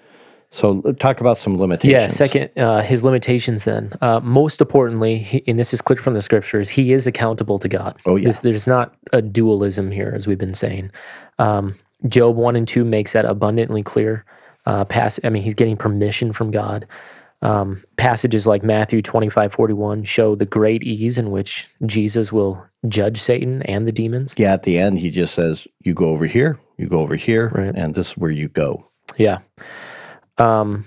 So 0.48 0.80
talk 0.98 1.20
about 1.20 1.36
some 1.36 1.58
limitations. 1.58 1.92
Yeah, 1.92 2.08
second, 2.08 2.50
uh, 2.56 2.80
his 2.80 3.04
limitations 3.04 3.64
then. 3.64 3.92
Uh, 4.00 4.20
most 4.20 4.62
importantly, 4.62 5.18
he, 5.18 5.44
and 5.46 5.58
this 5.58 5.74
is 5.74 5.82
clear 5.82 5.98
from 5.98 6.14
the 6.14 6.22
scriptures, 6.22 6.70
he 6.70 6.94
is 6.94 7.06
accountable 7.06 7.58
to 7.58 7.68
God. 7.68 7.98
Oh, 8.06 8.16
yeah. 8.16 8.24
There's, 8.24 8.40
there's 8.40 8.66
not 8.66 8.94
a 9.12 9.20
dualism 9.20 9.90
here, 9.90 10.10
as 10.16 10.26
we've 10.26 10.38
been 10.38 10.54
saying. 10.54 10.92
Um, 11.38 11.74
Job 12.08 12.36
1 12.36 12.56
and 12.56 12.66
2 12.66 12.86
makes 12.86 13.12
that 13.12 13.26
abundantly 13.26 13.82
clear. 13.82 14.24
Uh, 14.64 14.86
pass, 14.86 15.20
I 15.22 15.28
mean, 15.28 15.42
he's 15.42 15.52
getting 15.52 15.76
permission 15.76 16.32
from 16.32 16.50
God. 16.52 16.86
Um, 17.43 17.83
passages 17.97 18.47
like 18.47 18.64
Matthew 18.64 19.02
25, 19.02 19.52
41 19.52 20.05
show 20.05 20.35
the 20.35 20.47
great 20.47 20.83
ease 20.83 21.19
in 21.19 21.31
which 21.31 21.69
Jesus 21.85 22.33
will 22.33 22.64
judge 22.88 23.21
Satan 23.21 23.62
and 23.62 23.87
the 23.87 23.93
demons. 23.93 24.35
Yeah, 24.38 24.55
at 24.55 24.62
the 24.62 24.78
end, 24.78 24.99
he 24.99 25.11
just 25.11 25.35
says, 25.35 25.69
You 25.85 25.95
go 25.95 26.07
over 26.09 26.26
here, 26.26 26.59
you 26.78 26.88
go 26.88 27.00
over 27.00 27.14
here, 27.14 27.49
Right. 27.55 27.73
and 27.75 27.95
this 27.95 28.11
is 28.12 28.16
where 28.16 28.31
you 28.31 28.49
go. 28.49 28.88
Yeah. 29.19 29.38
Um, 30.38 30.85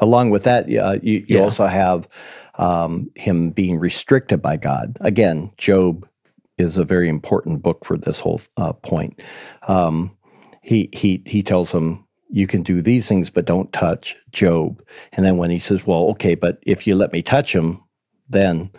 Along 0.00 0.30
with 0.30 0.44
that, 0.44 0.64
uh, 0.72 0.98
you, 1.02 1.24
you 1.26 1.38
Yeah. 1.38 1.42
also 1.42 1.66
have 1.66 2.08
um, 2.56 3.10
him 3.16 3.50
being 3.50 3.78
restricted 3.78 4.40
by 4.42 4.56
God. 4.56 4.96
Again, 5.00 5.50
Job 5.56 6.08
is 6.56 6.76
a 6.76 6.84
very 6.84 7.08
important 7.08 7.62
book 7.62 7.84
for 7.84 7.96
this 7.96 8.20
whole 8.20 8.40
uh, 8.56 8.72
point. 8.74 9.22
Um, 9.66 10.16
he 10.62 10.88
he 10.92 11.22
he 11.24 11.42
tells 11.42 11.70
him 11.72 12.04
you 12.28 12.46
can 12.46 12.62
do 12.62 12.82
these 12.82 13.08
things, 13.08 13.30
but 13.30 13.44
don't 13.46 13.72
touch 13.72 14.16
Job. 14.30 14.82
And 15.12 15.24
then 15.24 15.36
when 15.36 15.50
he 15.50 15.58
says, 15.58 15.86
"Well, 15.86 16.08
okay, 16.10 16.34
but 16.34 16.58
if 16.62 16.86
you 16.86 16.94
let 16.94 17.12
me 17.12 17.22
touch 17.22 17.54
him, 17.54 17.82
then 18.28 18.70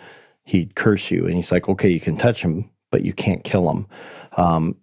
he'd 0.44 0.76
curse 0.76 1.12
you," 1.12 1.26
and 1.26 1.36
he's 1.36 1.52
like, 1.52 1.68
"Okay, 1.68 1.90
you 1.90 2.00
can 2.00 2.18
touch 2.18 2.42
him, 2.42 2.70
but 2.92 3.04
you 3.04 3.14
can't 3.14 3.44
kill 3.44 3.70
him." 3.70 3.88
Um, 4.38 4.76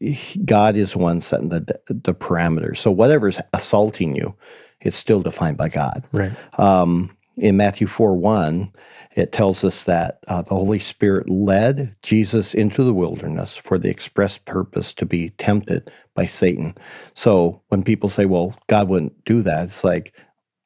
God 0.45 0.77
is 0.77 0.93
the 0.93 0.99
one 0.99 1.21
setting 1.21 1.49
the 1.49 1.81
the 1.89 2.15
parameters. 2.15 2.79
So 2.79 2.91
whatever's 2.91 3.39
assaulting 3.53 4.17
you, 4.17 4.35
it's 4.81 4.97
still 4.97 5.23
defined 5.23 5.57
by 5.57 5.69
God 5.69 6.05
right. 6.13 6.33
um, 6.59 7.16
in 7.37 7.57
Matthew 7.57 7.87
4 7.87 8.15
1, 8.15 8.73
it 9.15 9.33
tells 9.33 9.65
us 9.65 9.85
that 9.85 10.19
uh, 10.29 10.43
the 10.43 10.55
Holy 10.55 10.79
Spirit 10.79 11.29
led 11.29 11.97
Jesus 12.03 12.55
into 12.55 12.83
the 12.85 12.95
wilderness 12.95 13.57
for 13.57 13.79
the 13.79 13.91
express 13.91 14.39
purpose 14.39 14.93
to 14.95 15.07
be 15.07 15.31
tempted 15.31 15.91
by 16.15 16.27
Satan. 16.27 16.75
So 17.15 17.63
when 17.69 17.83
people 17.83 18.09
say, 18.09 18.27
well, 18.27 18.59
God 18.69 18.89
wouldn't 18.89 19.25
do 19.25 19.43
that, 19.43 19.65
it's 19.65 19.85
like, 19.85 20.15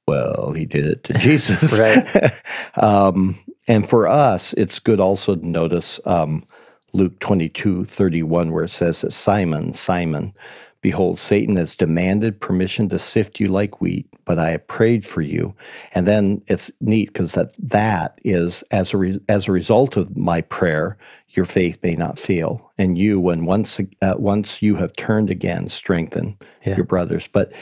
well, 0.07 0.53
he 0.53 0.65
did 0.65 0.87
it 0.87 1.05
to 1.05 1.13
Jesus. 1.19 1.79
Right. 1.79 2.33
um, 2.83 3.39
and 3.69 3.89
for 3.89 4.09
us, 4.09 4.53
it's 4.55 4.79
good 4.79 5.01
also 5.01 5.37
to 5.37 5.47
notice 5.47 6.01
um, 6.05 6.45
Luke 6.93 7.21
22 7.21 7.85
31, 7.85 8.53
where 8.53 8.65
it 8.65 8.71
says 8.71 9.03
that 9.03 9.13
Simon, 9.13 9.75
Simon, 9.75 10.35
behold, 10.83 11.19
Satan 11.19 11.57
has 11.57 11.75
demanded 11.75 12.41
permission 12.41 12.89
to 12.89 12.99
sift 12.99 13.41
you 13.41 13.49
like 13.49 13.81
wheat, 13.81 14.07
but 14.25 14.39
I 14.39 14.51
have 14.51 14.67
prayed 14.67 15.05
for 15.05 15.23
you. 15.23 15.55
And 15.93 16.07
then 16.07 16.43
it's 16.47 16.71
neat 16.81 17.13
because 17.13 17.33
that, 17.33 17.55
that 17.59 18.19
is 18.25 18.65
as 18.71 18.93
a, 18.95 18.97
re- 18.97 19.21
as 19.29 19.49
a 19.49 19.53
result 19.53 19.97
of 19.97 20.17
my 20.17 20.41
prayer, 20.41 20.97
your 21.29 21.45
faith 21.45 21.79
may 21.83 21.95
not 21.95 22.19
fail. 22.19 22.71
And 22.79 22.97
you, 22.99 23.21
when 23.21 23.45
once, 23.45 23.79
uh, 24.01 24.15
once 24.19 24.63
you 24.63 24.77
have 24.77 24.95
turned 24.97 25.31
again, 25.31 25.69
strengthen 25.69 26.39
Yeah. 26.65 26.77
your 26.77 26.87
brothers. 26.87 27.29
But 27.33 27.53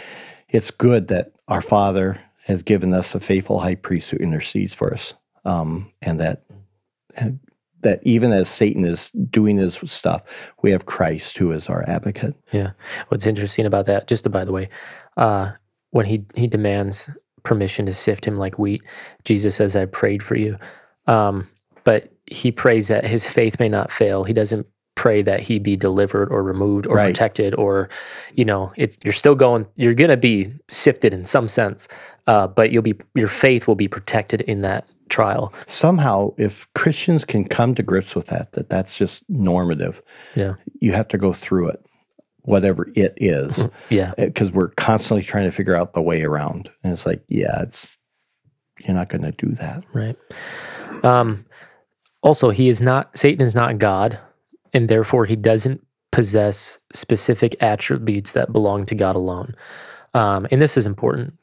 it's 0.49 0.71
good 0.71 1.09
that 1.09 1.33
our 1.49 1.63
Father 1.63 2.21
has 2.45 2.63
given 2.63 2.95
us 2.95 3.15
a 3.15 3.21
faithful 3.21 3.61
high 3.61 3.75
priest 3.75 4.11
who 4.11 4.17
intercedes 4.17 4.73
for 4.73 4.93
us, 4.95 5.15
um, 5.45 5.93
and 6.01 6.19
that 6.21 6.45
and 7.17 7.41
that 7.83 8.01
even 8.03 8.33
as 8.33 8.49
Satan 8.49 8.85
is 8.85 9.11
doing 9.11 9.57
his 9.59 9.75
stuff, 9.87 10.53
we 10.63 10.71
have 10.71 10.87
Christ 10.87 11.39
who 11.39 11.53
is 11.53 11.69
our 11.69 11.85
advocate. 11.89 12.35
Yeah. 12.53 12.73
What's 13.09 13.27
interesting 13.27 13.67
about 13.67 13.87
that, 13.87 14.09
just 14.09 14.31
by 14.31 14.45
the 14.45 14.53
way, 14.53 14.69
uh, 15.17 15.53
when 15.91 16.07
he 16.07 16.25
he 16.35 16.47
demands 16.47 17.09
permission 17.45 17.87
to 17.87 17.95
sift 17.95 18.25
him 18.25 18.37
like 18.39 18.59
wheat, 18.59 18.83
Jesus 19.25 19.57
says, 19.57 19.75
"I 19.77 19.87
prayed 19.87 20.23
for 20.23 20.35
you," 20.37 20.57
um, 21.07 21.49
but 21.85 22.13
he 22.27 22.53
prays 22.53 22.89
that 22.89 23.07
his 23.07 23.27
faith 23.27 23.59
may 23.59 23.69
not 23.69 23.91
fail. 23.91 24.25
He 24.25 24.33
doesn't 24.35 24.67
pray 24.97 25.23
that 25.23 25.39
he 25.41 25.61
be 25.61 25.77
delivered 25.77 26.29
or 26.31 26.43
removed 26.43 26.85
or 26.87 26.97
Right. 26.97 27.07
protected 27.07 27.55
or 27.55 27.89
you 28.35 28.45
know 28.45 28.73
it's 28.77 28.99
you're 29.05 29.13
still 29.13 29.37
going 29.37 29.65
you're 29.77 29.95
going 29.95 30.11
to 30.11 30.17
be 30.17 30.53
sifted 30.69 31.15
in 31.15 31.25
some 31.25 31.47
sense 31.49 31.87
uh, 32.27 32.49
but 32.49 32.73
you'll 32.73 32.83
be 32.83 32.97
your 33.15 33.29
faith 33.29 33.69
will 33.69 33.77
be 33.77 33.87
protected 33.87 34.41
in 34.41 34.63
that 34.63 34.89
trial 35.09 35.53
Somehow, 35.67 36.35
if 36.39 36.67
Christians 36.75 37.25
can 37.25 37.45
come 37.45 37.75
to 37.75 37.83
grips 37.83 38.15
with 38.15 38.27
that, 38.27 38.53
that 38.53 38.69
that's 38.69 38.97
just 38.97 39.23
normative, 39.29 40.03
yeah 40.35 40.55
you 40.81 40.93
have 40.93 41.09
to 41.09 41.19
go 41.19 41.33
through 41.33 41.69
it, 41.69 41.85
whatever 42.43 42.89
it 42.95 43.15
is, 43.17 43.69
yeah 43.91 44.13
because 44.17 44.53
we're 44.53 44.71
constantly 44.71 45.25
trying 45.25 45.45
to 45.45 45.53
figure 45.53 45.75
out 45.75 45.93
the 45.93 46.03
way 46.03 46.23
around. 46.23 46.71
And 46.83 46.93
it's 46.93 47.07
like, 47.07 47.23
yeah, 47.29 47.63
it's 47.63 47.99
you're 48.81 48.95
not 48.95 49.09
going 49.09 49.23
to 49.23 49.33
do 49.33 49.55
that. 49.55 49.85
Right. 49.93 50.17
Um, 51.03 51.45
also, 52.23 52.51
he 52.51 52.69
is 52.69 52.81
not, 52.81 53.17
Satan 53.17 53.47
is 53.47 53.55
not 53.55 53.79
God, 53.79 54.19
and 54.73 54.89
therefore 54.89 55.25
he 55.25 55.37
doesn't 55.37 55.85
possess 56.11 56.79
specific 56.93 57.57
attributes 57.61 58.33
that 58.33 58.53
belong 58.53 58.87
to 58.87 58.95
God 58.95 59.17
alone. 59.17 59.55
Um, 60.15 60.47
and 60.51 60.61
this 60.61 60.77
is 60.77 60.87
important. 60.87 61.35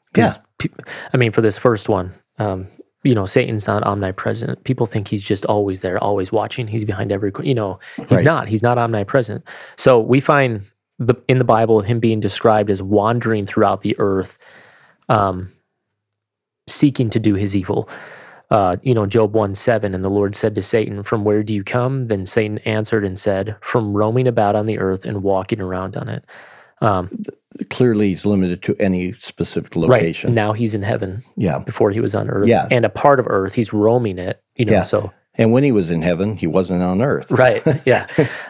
pe- 0.58 0.68
I 1.12 1.16
mean, 1.16 1.32
for 1.32 1.40
this 1.40 1.58
first 1.58 1.88
one, 1.88 2.12
um, 2.38 2.66
you 3.02 3.14
know, 3.14 3.26
Satan's 3.26 3.66
not 3.66 3.82
omnipresent. 3.84 4.64
People 4.64 4.86
think 4.86 5.08
he's 5.08 5.22
just 5.22 5.44
always 5.46 5.80
there, 5.80 6.02
always 6.02 6.32
watching. 6.32 6.66
He's 6.66 6.84
behind 6.84 7.12
every, 7.12 7.32
you 7.42 7.54
know, 7.54 7.78
he's 7.96 8.10
Right. 8.10 8.24
not. 8.24 8.48
He's 8.48 8.62
not 8.62 8.78
omnipresent. 8.78 9.44
So 9.76 10.00
we 10.00 10.20
find 10.20 10.62
the 10.98 11.14
in 11.28 11.38
the 11.38 11.44
Bible 11.44 11.80
him 11.82 12.00
being 12.00 12.20
described 12.20 12.70
as 12.70 12.82
wandering 12.82 13.46
throughout 13.46 13.82
the 13.82 13.94
earth, 13.98 14.38
um, 15.08 15.48
seeking 16.68 17.10
to 17.10 17.20
do 17.20 17.34
his 17.34 17.54
evil. 17.54 17.88
Uh, 18.50 18.76
you 18.82 18.94
know, 18.94 19.06
Job 19.06 19.34
1 19.34 19.54
7, 19.56 19.92
and 19.92 20.04
the 20.04 20.08
Lord 20.08 20.36
said 20.36 20.54
to 20.54 20.62
Satan, 20.62 21.02
From 21.02 21.24
where 21.24 21.42
do 21.42 21.52
you 21.52 21.64
come? 21.64 22.06
Then 22.06 22.26
Satan 22.26 22.58
answered 22.58 23.04
and 23.04 23.18
said, 23.18 23.56
From 23.60 23.92
roaming 23.96 24.28
about 24.28 24.54
on 24.54 24.66
the 24.66 24.78
earth 24.78 25.04
and 25.04 25.22
walking 25.24 25.60
around 25.60 25.96
on 25.96 26.08
it. 26.08 26.24
Um, 26.80 27.10
Clearly, 27.70 28.08
he's 28.08 28.26
limited 28.26 28.62
to 28.64 28.76
any 28.78 29.12
specific 29.14 29.74
right 29.76 29.88
location. 29.88 30.34
now 30.34 30.52
he's 30.52 30.74
in 30.74 30.82
heaven. 30.82 31.22
Yeah. 31.36 31.60
Before 31.60 31.90
he 31.90 32.00
was 32.00 32.14
on 32.14 32.28
earth, 32.28 32.48
Yeah. 32.48 32.68
and 32.70 32.84
a 32.84 32.90
part 32.90 33.18
of 33.18 33.26
earth, 33.28 33.54
he's 33.54 33.72
roaming 33.72 34.18
it. 34.18 34.42
You 34.56 34.66
know, 34.66 34.72
Yeah. 34.72 34.82
so 34.82 35.10
And 35.38 35.52
when 35.52 35.64
he 35.64 35.72
was 35.72 35.88
in 35.90 36.02
heaven, 36.02 36.36
he 36.36 36.46
wasn't 36.46 36.82
on 36.82 37.00
earth. 37.00 37.30
right, 37.30 37.62
yeah. 37.86 38.06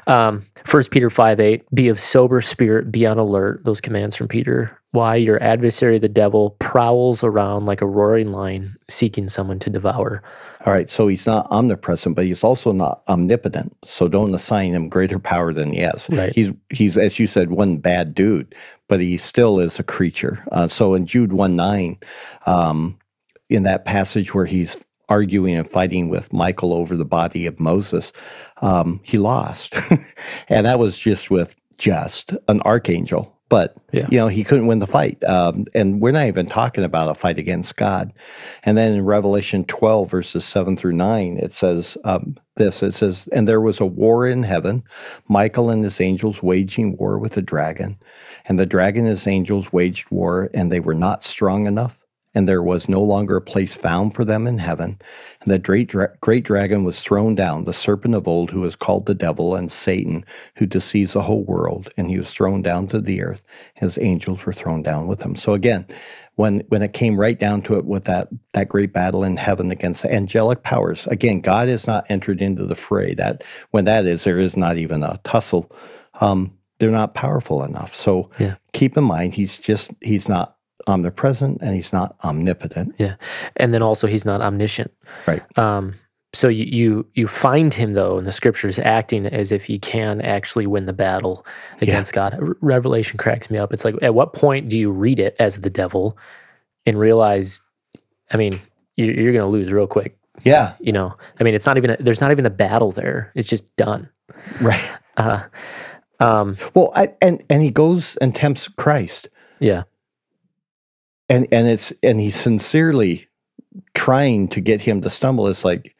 Um, 0.08 0.42
First 0.64 0.90
Peter 0.90 1.08
five 1.10 1.38
eight, 1.38 1.62
be 1.72 1.86
of 1.88 2.00
sober 2.00 2.40
spirit, 2.40 2.90
be 2.90 3.06
on 3.06 3.18
alert. 3.18 3.62
Those 3.64 3.80
commands 3.80 4.16
from 4.16 4.26
Peter. 4.26 4.76
Why 4.96 5.16
your 5.16 5.42
adversary, 5.42 5.98
the 5.98 6.08
devil, 6.08 6.56
prowls 6.58 7.22
around 7.22 7.66
like 7.66 7.82
a 7.82 7.86
roaring 7.86 8.32
lion, 8.32 8.76
seeking 8.88 9.28
someone 9.28 9.58
to 9.58 9.68
devour. 9.68 10.22
All 10.64 10.72
right, 10.72 10.90
so 10.90 11.06
he's 11.06 11.26
not 11.26 11.46
omnipresent, 11.50 12.16
but 12.16 12.24
he's 12.24 12.42
also 12.42 12.72
not 12.72 13.02
omnipotent. 13.06 13.76
So 13.84 14.08
don't 14.08 14.34
assign 14.34 14.72
him 14.72 14.88
greater 14.88 15.18
power 15.18 15.52
than 15.52 15.74
he 15.74 15.80
has. 15.80 16.08
Right. 16.10 16.34
He's 16.34 16.50
he's 16.70 16.96
as 16.96 17.18
you 17.18 17.26
said, 17.26 17.50
one 17.50 17.76
bad 17.76 18.14
dude, 18.14 18.54
but 18.88 19.00
he 19.00 19.18
still 19.18 19.60
is 19.60 19.78
a 19.78 19.84
creature. 19.84 20.42
Uh, 20.50 20.66
so 20.68 20.94
in 20.94 21.04
Jude 21.04 21.32
one 21.32 21.56
nine, 21.56 21.98
um, 22.46 22.98
in 23.50 23.64
that 23.64 23.84
passage 23.84 24.32
where 24.32 24.46
he's 24.46 24.78
arguing 25.10 25.56
and 25.56 25.68
fighting 25.68 26.08
with 26.08 26.32
Michael 26.32 26.72
over 26.72 26.96
the 26.96 27.04
body 27.04 27.44
of 27.44 27.60
Moses, 27.60 28.14
um, 28.62 29.00
he 29.04 29.18
lost, 29.18 29.74
and 30.48 30.64
that 30.64 30.78
was 30.78 30.98
just 30.98 31.30
with 31.30 31.54
just 31.76 32.32
an 32.48 32.62
archangel. 32.62 33.35
But 33.48 33.76
Yeah. 33.92 34.06
you 34.10 34.18
know 34.18 34.28
he 34.28 34.42
couldn't 34.42 34.66
win 34.66 34.80
the 34.80 34.86
fight, 34.86 35.22
um, 35.24 35.66
and 35.74 36.00
we're 36.00 36.10
not 36.10 36.26
even 36.26 36.46
talking 36.46 36.82
about 36.84 37.10
a 37.10 37.14
fight 37.14 37.38
against 37.38 37.76
God. 37.76 38.12
And 38.64 38.76
then 38.76 38.94
in 38.94 39.04
Revelation 39.04 39.64
12, 39.64 40.10
verses 40.10 40.44
7 40.44 40.76
through 40.76 40.94
9, 40.94 41.36
it 41.38 41.52
says 41.52 41.96
um, 42.04 42.36
this 42.56 42.82
it 42.82 42.92
says, 42.92 43.28
And 43.32 43.46
there 43.46 43.60
was 43.60 43.80
a 43.80 43.86
war 43.86 44.26
in 44.26 44.42
heaven, 44.42 44.82
Michael 45.28 45.70
and 45.70 45.84
his 45.84 46.00
angels 46.00 46.42
waging 46.42 46.96
war 46.96 47.18
with 47.18 47.32
the 47.34 47.42
dragon. 47.42 47.98
And 48.46 48.58
the 48.58 48.66
dragon 48.66 49.02
and 49.02 49.10
his 49.10 49.26
angels 49.26 49.72
waged 49.72 50.10
war, 50.10 50.50
and 50.54 50.70
they 50.72 50.80
were 50.80 50.94
not 50.94 51.24
strong 51.24 51.66
enough, 51.66 52.05
and 52.36 52.46
there 52.46 52.62
was 52.62 52.86
no 52.86 53.02
longer 53.02 53.36
a 53.38 53.40
place 53.40 53.74
found 53.76 54.14
for 54.14 54.22
them 54.22 54.46
in 54.46 54.58
heaven. 54.58 54.98
And 55.40 55.50
the 55.50 55.58
great, 55.58 55.88
dra- 55.88 56.12
great 56.20 56.44
dragon 56.44 56.84
was 56.84 57.02
thrown 57.02 57.34
down, 57.34 57.64
the 57.64 57.72
serpent 57.72 58.14
of 58.14 58.28
old, 58.28 58.50
who 58.50 58.60
was 58.60 58.76
called 58.76 59.06
the 59.06 59.14
devil 59.14 59.54
and 59.56 59.72
Satan, 59.72 60.22
who 60.56 60.66
deceives 60.66 61.14
the 61.14 61.22
whole 61.22 61.44
world. 61.44 61.88
And 61.96 62.10
he 62.10 62.18
was 62.18 62.30
thrown 62.30 62.60
down 62.60 62.88
to 62.88 63.00
the 63.00 63.22
earth. 63.22 63.42
His 63.72 63.96
angels 63.98 64.44
were 64.44 64.52
thrown 64.52 64.82
down 64.82 65.06
with 65.06 65.22
him. 65.22 65.34
So 65.34 65.54
again, 65.54 65.86
when 66.34 66.60
when 66.68 66.82
it 66.82 66.92
came 66.92 67.18
right 67.18 67.38
down 67.38 67.62
to 67.62 67.78
it 67.78 67.86
with 67.86 68.04
that 68.04 68.28
that 68.52 68.68
great 68.68 68.92
battle 68.92 69.24
in 69.24 69.38
heaven 69.38 69.70
against 69.70 70.02
the 70.02 70.12
angelic 70.12 70.62
powers, 70.62 71.06
again, 71.06 71.40
God 71.40 71.68
has 71.68 71.86
not 71.86 72.04
entered 72.10 72.42
into 72.42 72.66
the 72.66 72.74
fray. 72.74 73.14
That 73.14 73.44
when 73.70 73.86
that 73.86 74.04
is, 74.04 74.24
there 74.24 74.38
is 74.38 74.58
not 74.58 74.76
even 74.76 75.02
a 75.02 75.18
tussle. 75.24 75.72
Um, 76.20 76.52
they're 76.78 76.90
not 76.90 77.14
powerful 77.14 77.64
enough. 77.64 77.96
So 77.96 78.28
Yeah. 78.38 78.56
keep 78.74 78.98
in 78.98 79.04
mind, 79.04 79.32
he's 79.32 79.56
just 79.58 79.92
he's 80.02 80.28
not 80.28 80.55
omnipresent 80.86 81.60
and 81.62 81.74
he's 81.74 81.92
not 81.92 82.16
omnipotent. 82.24 82.94
Yeah. 82.98 83.16
And 83.56 83.72
then 83.74 83.82
also 83.82 84.06
he's 84.06 84.24
not 84.24 84.40
omniscient. 84.40 84.92
Right. 85.26 85.42
Um, 85.58 85.94
so 86.32 86.48
you, 86.48 86.64
you 86.64 87.06
you 87.14 87.28
find 87.28 87.72
him 87.72 87.94
though 87.94 88.18
in 88.18 88.24
the 88.24 88.32
scriptures 88.32 88.78
acting 88.78 89.24
as 89.26 89.50
if 89.52 89.64
he 89.64 89.78
can 89.78 90.20
actually 90.20 90.66
win 90.66 90.84
the 90.86 90.92
battle 90.92 91.46
against 91.80 92.12
God. 92.12 92.36
Re- 92.38 92.54
Revelation 92.60 93.16
cracks 93.16 93.48
me 93.50 93.56
up. 93.58 93.72
It's 93.72 93.84
like 93.84 93.94
at 94.02 94.14
what 94.14 94.34
point 94.34 94.68
do 94.68 94.76
you 94.76 94.90
read 94.90 95.18
it 95.18 95.34
as 95.38 95.60
the 95.62 95.70
devil 95.70 96.18
and 96.84 96.98
realize, 96.98 97.60
I 98.30 98.36
mean, 98.36 98.52
you- 98.96 99.06
you're 99.12 99.32
going 99.32 99.44
to 99.44 99.50
lose 99.50 99.72
real 99.72 99.86
quick. 99.86 100.18
Yeah. 100.44 100.74
You 100.78 100.92
know, 100.92 101.16
I 101.40 101.44
mean, 101.44 101.54
it's 101.54 101.64
not 101.64 101.78
even 101.78 101.90
a, 101.90 101.96
there's 101.98 102.20
not 102.20 102.30
even 102.32 102.44
a 102.44 102.50
battle 102.50 102.92
there. 102.92 103.32
It's 103.34 103.48
just 103.48 103.74
done. 103.76 104.10
Right. 104.60 104.84
Uh, 105.16 105.42
um, 106.20 106.58
Well, 106.74 106.92
I, 106.94 107.14
and 107.22 107.42
and 107.48 107.62
he 107.62 107.70
goes 107.70 108.16
and 108.18 108.34
tempts 108.34 108.68
Christ, 108.68 109.28
yeah, 109.60 109.84
and 111.28 111.46
and 111.52 111.66
it's 111.66 111.92
and 112.02 112.20
he's 112.20 112.36
sincerely 112.36 113.26
trying 113.94 114.48
to 114.48 114.60
get 114.60 114.80
him 114.80 115.00
to 115.02 115.10
stumble. 115.10 115.48
It's 115.48 115.64
like, 115.64 115.94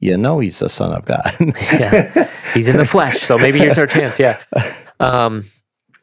you 0.00 0.16
know, 0.16 0.38
he's 0.40 0.58
the 0.60 0.68
son 0.68 0.92
of 0.92 1.04
God. 1.04 1.32
Yeah. 1.72 2.30
he's 2.54 2.68
in 2.68 2.76
the 2.76 2.84
flesh, 2.86 3.20
so 3.22 3.36
maybe 3.36 3.58
here's 3.58 3.78
our 3.78 3.86
chance. 3.86 4.18
Yeah. 4.18 4.38
Um, 5.00 5.44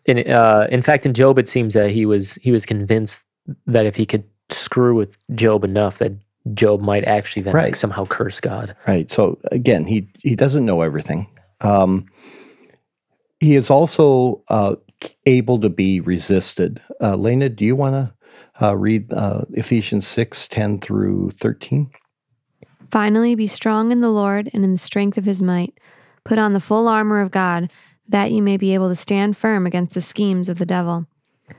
in 0.06 0.20
uh, 0.30 0.68
in 0.70 0.82
fact, 0.82 1.06
in 1.06 1.14
Job, 1.14 1.38
it 1.40 1.48
seems 1.50 1.74
that 1.74 1.92
he 1.92 2.06
was 2.06 2.36
he 2.36 2.52
was 2.52 2.66
convinced 2.66 3.22
that 3.66 3.86
if 3.86 3.96
he 3.96 4.06
could 4.06 4.24
screw 4.50 4.96
with 4.96 5.18
Job 5.36 5.64
enough, 5.64 5.98
that 6.00 6.14
Job 6.54 6.82
might 6.82 7.04
actually 7.06 7.42
then 7.42 7.54
Right. 7.56 7.76
somehow 7.76 8.06
curse 8.06 8.40
God. 8.40 8.76
Right. 8.88 9.12
So 9.12 9.38
again, 9.52 9.86
he 9.86 10.08
he 10.22 10.36
doesn't 10.36 10.66
know 10.66 10.82
everything. 10.82 11.28
Um, 11.62 12.06
he 13.40 13.56
is 13.56 13.70
also 13.70 14.44
uh, 14.50 14.76
able 15.26 15.60
to 15.60 15.70
be 15.70 16.00
resisted. 16.00 16.82
Uh, 17.02 17.16
Lena, 17.16 17.50
do 17.50 17.66
you 17.66 17.76
want 17.76 17.94
to 17.94 18.66
uh, 18.66 18.76
read 18.76 19.12
uh, 19.14 19.46
Ephesians 19.54 20.08
6, 20.08 20.48
10 20.48 20.80
through 20.80 21.32
13? 21.42 21.92
Finally, 22.92 23.36
be 23.36 23.48
strong 23.48 23.92
in 23.92 24.02
the 24.02 24.10
Lord 24.10 24.50
and 24.54 24.64
in 24.64 24.72
the 24.72 24.78
strength 24.78 25.18
of 25.18 25.26
his 25.26 25.42
might. 25.42 25.80
Put 26.24 26.40
on 26.40 26.54
the 26.54 26.60
full 26.60 26.88
armor 26.88 27.22
of 27.22 27.32
God, 27.32 27.72
that 28.08 28.32
you 28.32 28.42
may 28.42 28.58
be 28.58 28.74
able 28.74 28.90
to 28.90 28.96
stand 28.96 29.38
firm 29.38 29.66
against 29.66 29.94
the 29.94 30.02
schemes 30.02 30.50
of 30.50 30.60
the 30.60 30.66
devil. 30.66 31.08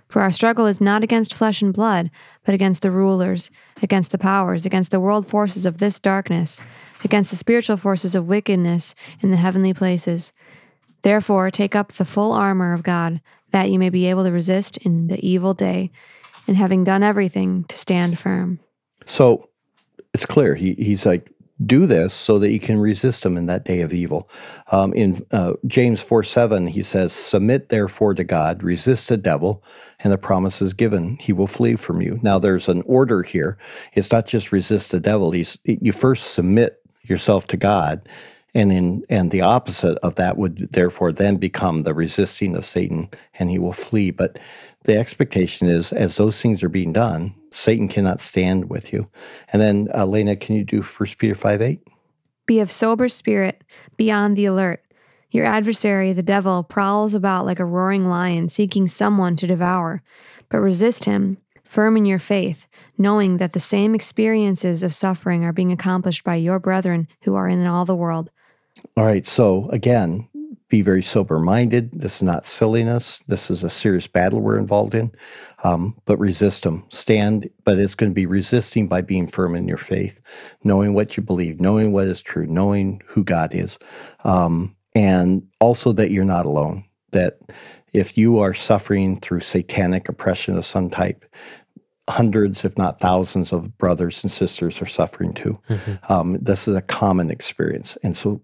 For 0.09 0.23
our 0.23 0.33
struggle 0.33 0.67
is 0.67 0.81
not 0.81 1.05
against 1.05 1.35
flesh 1.35 1.63
and 1.63 1.73
blood, 1.73 2.11
but 2.45 2.55
against 2.55 2.83
the 2.83 2.91
rulers, 2.91 3.51
against 3.83 4.11
the 4.11 4.19
powers, 4.19 4.67
against 4.67 4.91
the 4.91 5.01
world 5.01 5.27
forces 5.27 5.67
of 5.67 5.79
this 5.79 6.01
darkness, 6.01 6.61
against 7.05 7.31
the 7.31 7.37
spiritual 7.37 7.77
forces 7.77 8.15
of 8.15 8.29
wickedness 8.29 8.95
in 9.21 9.31
the 9.31 9.37
heavenly 9.37 9.75
places. 9.75 10.33
Therefore, 11.07 11.53
take 11.53 11.77
up 11.77 11.93
the 11.93 12.05
full 12.05 12.33
armor 12.33 12.73
of 12.73 12.83
God, 12.83 13.21
that 13.53 13.71
you 13.71 13.79
may 13.79 13.91
be 13.91 14.07
able 14.07 14.25
to 14.25 14.33
resist 14.33 14.77
in 14.79 15.07
the 15.07 15.25
evil 15.25 15.55
day, 15.55 15.93
and 16.49 16.57
having 16.57 16.83
done 16.83 17.05
everything, 17.05 17.63
to 17.69 17.79
stand 17.79 18.19
firm. 18.19 18.59
So 19.05 19.49
it's 20.13 20.27
clear. 20.27 20.57
He, 20.57 20.75
he's 20.75 21.07
like, 21.07 21.33
do 21.65 21.87
this 21.87 22.13
so 22.13 22.41
that 22.41 22.51
you 22.51 22.59
can 22.59 22.81
resist 22.81 23.25
him 23.25 23.37
in 23.37 23.47
that 23.47 23.65
day 23.65 23.83
of 23.83 23.95
evil. 23.95 24.29
Um, 24.73 24.93
in 24.95 25.25
uh, 25.31 25.53
James 25.69 26.03
4 26.03 26.25
7, 26.25 26.67
he 26.67 26.83
says, 26.83 27.13
Submit 27.13 27.69
therefore 27.69 28.15
to 28.15 28.25
God, 28.25 28.65
resist 28.65 29.09
the 29.09 29.17
devil, 29.17 29.63
and 30.01 30.13
the 30.13 30.19
promise 30.19 30.61
is 30.61 30.73
given. 30.73 31.19
He 31.21 31.33
will 31.33 31.47
flee 31.47 31.77
from 31.77 32.03
you. 32.03 32.19
Now, 32.21 32.41
there's 32.41 32.69
an 32.69 32.83
order 32.85 33.23
here. 33.23 33.57
It's 33.93 34.11
not 34.11 34.27
just 34.27 34.51
resist 34.51 34.91
the 34.91 34.99
devil. 34.99 35.31
He's, 35.31 35.57
you 35.63 35.93
first 35.93 36.33
submit 36.33 36.83
yourself 37.05 37.47
to 37.47 37.57
God. 37.57 38.09
And 38.57 38.73
in 38.73 39.05
and 39.11 39.31
the 39.31 39.43
opposite 39.43 39.99
of 39.99 40.15
that 40.15 40.39
would 40.39 40.73
therefore 40.73 41.13
then 41.13 41.37
become 41.37 41.83
the 41.83 41.93
resisting 41.93 42.57
of 42.57 42.65
Satan, 42.65 43.11
and 43.39 43.51
he 43.51 43.59
will 43.59 43.75
flee. 43.75 44.11
But 44.11 44.39
the 44.85 44.97
expectation 44.97 45.69
is, 45.69 45.93
as 45.93 46.17
those 46.17 46.41
things 46.41 46.63
are 46.63 46.71
being 46.71 46.95
done, 46.95 47.35
Satan 47.51 47.87
cannot 47.87 48.21
stand 48.21 48.71
with 48.71 48.95
you. 48.95 49.11
And 49.53 49.61
then, 49.61 49.89
uh, 49.95 50.01
elena 50.01 50.37
can 50.37 50.57
you 50.57 50.65
do 50.65 50.81
First 50.81 51.19
Peter 51.19 51.35
five 51.35 51.61
eight? 51.61 51.81
Be 52.47 52.61
of 52.61 52.71
sober 52.71 53.09
spirit, 53.11 53.63
be 53.99 54.11
on 54.11 54.33
the 54.33 54.47
alert. 54.47 54.83
Your 55.31 55.45
adversary, 55.45 56.15
the 56.15 56.23
devil, 56.23 56.63
prowls 56.63 57.13
about 57.13 57.45
like 57.45 57.61
a 57.61 57.65
roaring 57.67 58.09
lion, 58.09 58.49
seeking 58.49 58.89
someone 58.89 59.37
to 59.37 59.47
devour. 59.47 60.03
But 60.49 60.61
resist 60.61 61.05
him, 61.05 61.37
firm 61.63 61.97
in 61.99 62.07
your 62.07 62.21
faith, 62.21 62.69
knowing 62.97 63.37
that 63.37 63.53
the 63.53 63.61
same 63.61 63.95
experiences 63.95 64.83
of 64.83 64.95
suffering 64.95 65.45
are 65.45 65.53
being 65.53 65.73
accomplished 65.73 66.25
by 66.25 66.37
your 66.37 66.59
brethren 66.59 67.07
who 67.25 67.35
are 67.35 67.49
in 67.49 67.67
all 67.67 67.85
the 67.85 67.95
world. 67.95 68.31
All 68.97 69.05
right. 69.05 69.27
So 69.27 69.69
again, 69.71 70.29
be 70.69 70.81
very 70.83 71.03
sober 71.03 71.39
minded. 71.39 71.93
This 71.93 72.17
is 72.17 72.23
not 72.23 72.47
silliness. 72.47 73.23
This 73.29 73.51
is 73.51 73.63
a 73.63 73.71
serious 73.71 74.07
battle 74.07 74.41
we're 74.41 74.59
involved 74.59 74.95
in. 74.95 75.13
Um, 75.65 76.01
but 76.07 76.19
resist 76.19 76.63
them. 76.65 76.87
Stand, 76.89 77.49
but 77.65 77.79
it's 77.79 77.95
going 77.95 78.11
to 78.11 78.15
be 78.15 78.27
resisting 78.27 78.89
by 78.89 79.03
being 79.03 79.27
firm 79.29 79.55
in 79.55 79.69
your 79.69 79.79
faith, 79.79 80.21
knowing 80.65 80.95
what 80.95 81.17
you 81.17 81.23
believe, 81.23 81.61
knowing 81.61 81.93
what 81.93 82.07
is 82.07 82.21
true, 82.21 82.47
knowing 82.47 83.03
who 83.07 83.23
God 83.23 83.55
is, 83.55 83.79
um, 84.25 84.75
and 84.95 85.47
also 85.61 85.93
that 85.93 86.11
you're 86.11 86.25
not 86.25 86.47
alone. 86.47 86.85
That 87.13 87.39
if 87.93 88.19
you 88.19 88.39
are 88.39 88.55
suffering 88.55 89.21
through 89.21 89.41
satanic 89.41 90.09
oppression 90.09 90.57
of 90.57 90.65
some 90.65 90.91
type, 90.91 91.25
hundreds, 92.09 92.65
if 92.65 92.79
not 92.79 93.01
thousands, 93.01 93.53
of 93.53 93.77
brothers 93.79 94.23
and 94.23 94.31
sisters 94.31 94.81
are 94.81 94.87
suffering 94.87 95.33
too. 95.35 95.61
Um, 96.09 96.39
this 96.41 96.69
is 96.69 96.77
a 96.77 96.83
common 96.83 97.31
experience, 97.31 97.99
and 98.03 98.17
so 98.17 98.43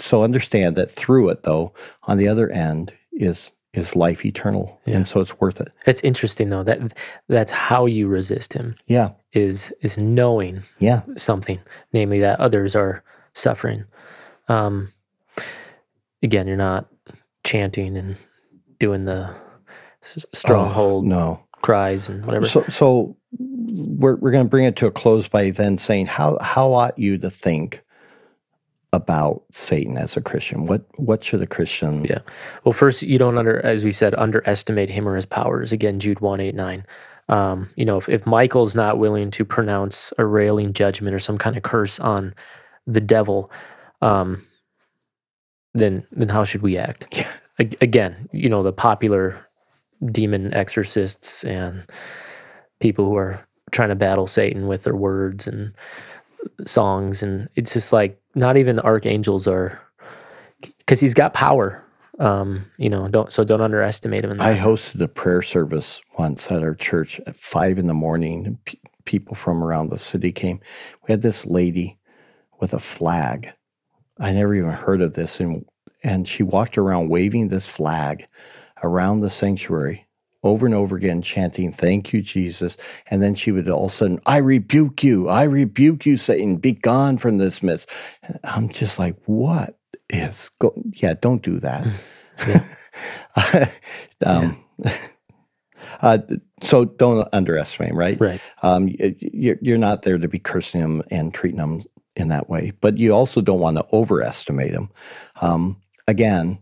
so 0.00 0.22
understand 0.22 0.76
that 0.76 0.90
through 0.90 1.28
it, 1.28 1.42
though, 1.42 1.72
on 2.04 2.16
the 2.18 2.28
other 2.28 2.48
end 2.50 2.94
is 3.12 3.52
is 3.74 3.94
life 3.94 4.24
eternal, 4.24 4.80
Yeah. 4.86 4.96
and 4.96 5.06
so 5.08 5.20
it's 5.20 5.38
worth 5.38 5.60
it. 5.60 5.68
It's 5.86 6.00
interesting 6.00 6.48
though 6.48 6.62
that 6.62 6.94
that's 7.28 7.52
how 7.52 7.84
you 7.84 8.08
resist 8.08 8.54
him 8.54 8.74
Yeah, 8.86 9.10
is 9.34 9.70
is 9.82 9.98
knowing 9.98 10.62
yeah, 10.78 11.02
something, 11.18 11.58
namely 11.92 12.20
that 12.20 12.40
others 12.40 12.74
are 12.74 13.04
suffering. 13.34 13.84
Um, 14.48 14.92
again, 16.22 16.46
you're 16.46 16.56
not 16.56 16.86
chanting 17.44 17.98
and 17.98 18.16
doing 18.78 19.04
the 19.04 19.34
stronghold 20.34 21.04
Oh, 21.04 21.08
no. 21.08 21.40
Cries 21.62 22.08
and 22.08 22.24
whatever. 22.24 22.46
So 22.46 22.64
so 22.64 23.16
we're 23.38 24.16
we're 24.16 24.30
going 24.30 24.44
to 24.44 24.50
bring 24.50 24.64
it 24.64 24.76
to 24.76 24.86
a 24.86 24.90
close 24.90 25.28
by 25.28 25.50
then 25.50 25.78
saying 25.78 26.06
how 26.06 26.38
how 26.40 26.72
ought 26.72 26.98
you 26.98 27.18
to 27.18 27.30
think 27.30 27.82
about 28.92 29.42
Satan 29.52 29.96
as 29.98 30.16
a 30.16 30.20
Christian? 30.20 30.66
What 30.66 30.84
what 30.96 31.22
should 31.22 31.42
a 31.42 31.46
Christian? 31.46 32.04
Yeah. 32.04 32.20
Well, 32.64 32.72
first, 32.72 33.02
you 33.02 33.18
don't 33.18 33.38
under, 33.38 33.64
as 33.64 33.84
we 33.84 33.92
said, 33.92 34.14
underestimate 34.16 34.90
him 34.90 35.08
or 35.08 35.14
his 35.14 35.26
powers. 35.26 35.72
Again, 35.72 36.00
Jude 36.00 36.20
one 36.20 36.40
eight 36.40 36.54
nine. 36.54 36.84
Um, 37.28 37.70
you 37.74 37.84
know, 37.84 37.98
if, 37.98 38.08
if 38.08 38.24
Michael's 38.24 38.76
not 38.76 38.98
willing 38.98 39.30
to 39.32 39.44
pronounce 39.44 40.12
a 40.16 40.24
railing 40.24 40.72
judgment 40.72 41.14
or 41.14 41.18
some 41.18 41.38
kind 41.38 41.56
of 41.56 41.62
curse 41.62 41.98
on 41.98 42.34
the 42.86 43.00
devil, 43.00 43.50
um, 44.00 44.46
then 45.74 46.06
then 46.12 46.28
how 46.28 46.44
should 46.44 46.62
we 46.62 46.76
act? 46.76 47.06
Yeah. 47.58 47.70
Again, 47.80 48.28
you 48.32 48.50
know, 48.50 48.62
the 48.62 48.70
popular 48.70 49.46
demon 50.04 50.52
exorcists 50.54 51.44
and 51.44 51.84
people 52.80 53.06
who 53.06 53.16
are 53.16 53.40
trying 53.70 53.88
to 53.88 53.94
battle 53.94 54.26
Satan 54.26 54.66
with 54.66 54.84
their 54.84 54.96
words 54.96 55.46
and 55.46 55.72
songs, 56.64 57.22
and 57.22 57.48
it's 57.56 57.72
just 57.72 57.92
like 57.92 58.20
not 58.34 58.56
even 58.56 58.78
archangels 58.80 59.46
are 59.46 59.80
because 60.78 61.00
he's 61.00 61.14
got 61.14 61.34
power. 61.34 61.82
Um, 62.18 62.64
you 62.78 62.88
know, 62.88 63.08
don't 63.08 63.32
so 63.32 63.44
don't 63.44 63.60
underestimate 63.60 64.24
him. 64.24 64.40
I 64.40 64.54
hosted 64.54 65.00
a 65.02 65.08
prayer 65.08 65.42
service 65.42 66.00
once 66.18 66.50
at 66.50 66.62
our 66.62 66.74
church 66.74 67.20
at 67.26 67.36
five 67.36 67.78
in 67.78 67.86
the 67.86 67.94
morning. 67.94 68.58
Pe- 68.64 68.78
people 69.04 69.36
from 69.36 69.62
around 69.62 69.90
the 69.90 69.98
city 69.98 70.32
came. 70.32 70.60
We 71.06 71.12
had 71.12 71.22
this 71.22 71.46
lady 71.46 71.98
with 72.58 72.72
a 72.72 72.80
flag. 72.80 73.52
I 74.18 74.32
never 74.32 74.54
even 74.54 74.70
heard 74.70 75.02
of 75.02 75.14
this, 75.14 75.40
and 75.40 75.66
and 76.02 76.26
she 76.26 76.42
walked 76.42 76.78
around 76.78 77.10
waving 77.10 77.48
this 77.48 77.68
flag 77.68 78.26
around 78.82 79.20
the 79.20 79.30
sanctuary 79.30 80.06
over 80.42 80.66
and 80.66 80.74
over 80.74 80.96
again, 80.96 81.22
chanting 81.22 81.72
"Thank 81.72 82.12
you, 82.12 82.22
Jesus." 82.22 82.76
And 83.10 83.22
then 83.22 83.34
she 83.34 83.50
would 83.50 83.68
all 83.68 83.86
of 83.86 83.92
a 83.92 83.94
sudden, 83.94 84.20
"I 84.26 84.38
rebuke 84.38 85.02
you! 85.02 85.28
I 85.28 85.42
rebuke 85.44 86.06
you, 86.06 86.18
Satan! 86.18 86.56
Be 86.56 86.72
gone 86.72 87.18
from 87.18 87.38
this 87.38 87.62
midst." 87.62 87.88
I'm 88.44 88.68
just 88.68 88.98
like, 88.98 89.16
what 89.26 89.78
is 90.08 90.50
go? 90.58 90.72
Yeah, 90.94 91.14
don't 91.20 91.42
do 91.42 91.58
that. 91.60 91.86
um, 94.24 94.64
Uh, 96.00 96.18
so 96.62 96.84
don't 96.84 97.28
underestimate 97.32 97.90
him, 97.90 97.98
right? 97.98 98.20
Right. 98.20 98.40
Um, 98.62 98.88
you're, 98.98 99.56
you're 99.60 99.78
not 99.78 100.02
there 100.02 100.18
to 100.18 100.28
be 100.28 100.38
cursing 100.38 100.80
him 100.80 101.02
and 101.10 101.32
treating 101.32 101.60
him 101.60 101.82
in 102.14 102.28
that 102.28 102.48
way, 102.48 102.72
but 102.80 102.98
you 102.98 103.12
also 103.14 103.40
don't 103.40 103.60
want 103.60 103.76
to 103.76 103.86
overestimate 103.92 104.72
him. 104.72 104.90
Um, 105.40 105.80
again, 106.06 106.58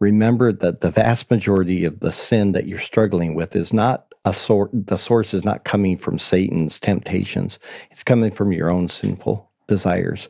remember 0.00 0.52
that 0.52 0.80
the 0.80 0.90
vast 0.90 1.30
majority 1.30 1.84
of 1.84 2.00
the 2.00 2.12
sin 2.12 2.52
that 2.52 2.66
you're 2.66 2.78
struggling 2.78 3.34
with 3.34 3.56
is 3.56 3.72
not 3.72 4.12
a 4.24 4.34
sort. 4.34 4.70
The 4.72 4.98
source 4.98 5.32
is 5.32 5.44
not 5.44 5.64
coming 5.64 5.96
from 5.96 6.18
Satan's 6.18 6.80
temptations; 6.80 7.58
it's 7.90 8.04
coming 8.04 8.30
from 8.30 8.52
your 8.52 8.70
own 8.70 8.88
sinful 8.88 9.50
desires. 9.68 10.28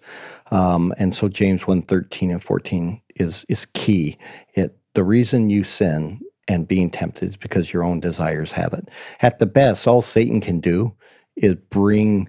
Um, 0.51 0.95
and 0.99 1.15
so 1.15 1.29
James 1.29 1.67
1, 1.67 1.83
13 1.83 2.31
and 2.31 2.43
14 2.43 3.01
is 3.17 3.45
is 3.49 3.67
key. 3.67 4.19
It 4.55 4.77
the 4.95 5.05
reason 5.05 5.51
you 5.51 5.65
sin 5.65 6.21
and 6.49 6.69
being 6.69 6.91
tempted 6.91 7.29
is 7.29 7.37
because 7.37 7.73
your 7.73 7.83
own 7.83 8.01
desires 8.01 8.53
have 8.53 8.73
it. 8.73 8.89
At 9.21 9.39
the 9.39 9.47
best, 9.47 9.87
all 9.87 10.03
Satan 10.03 10.41
can 10.41 10.61
do 10.61 10.95
is 11.35 11.55
bring 11.55 12.29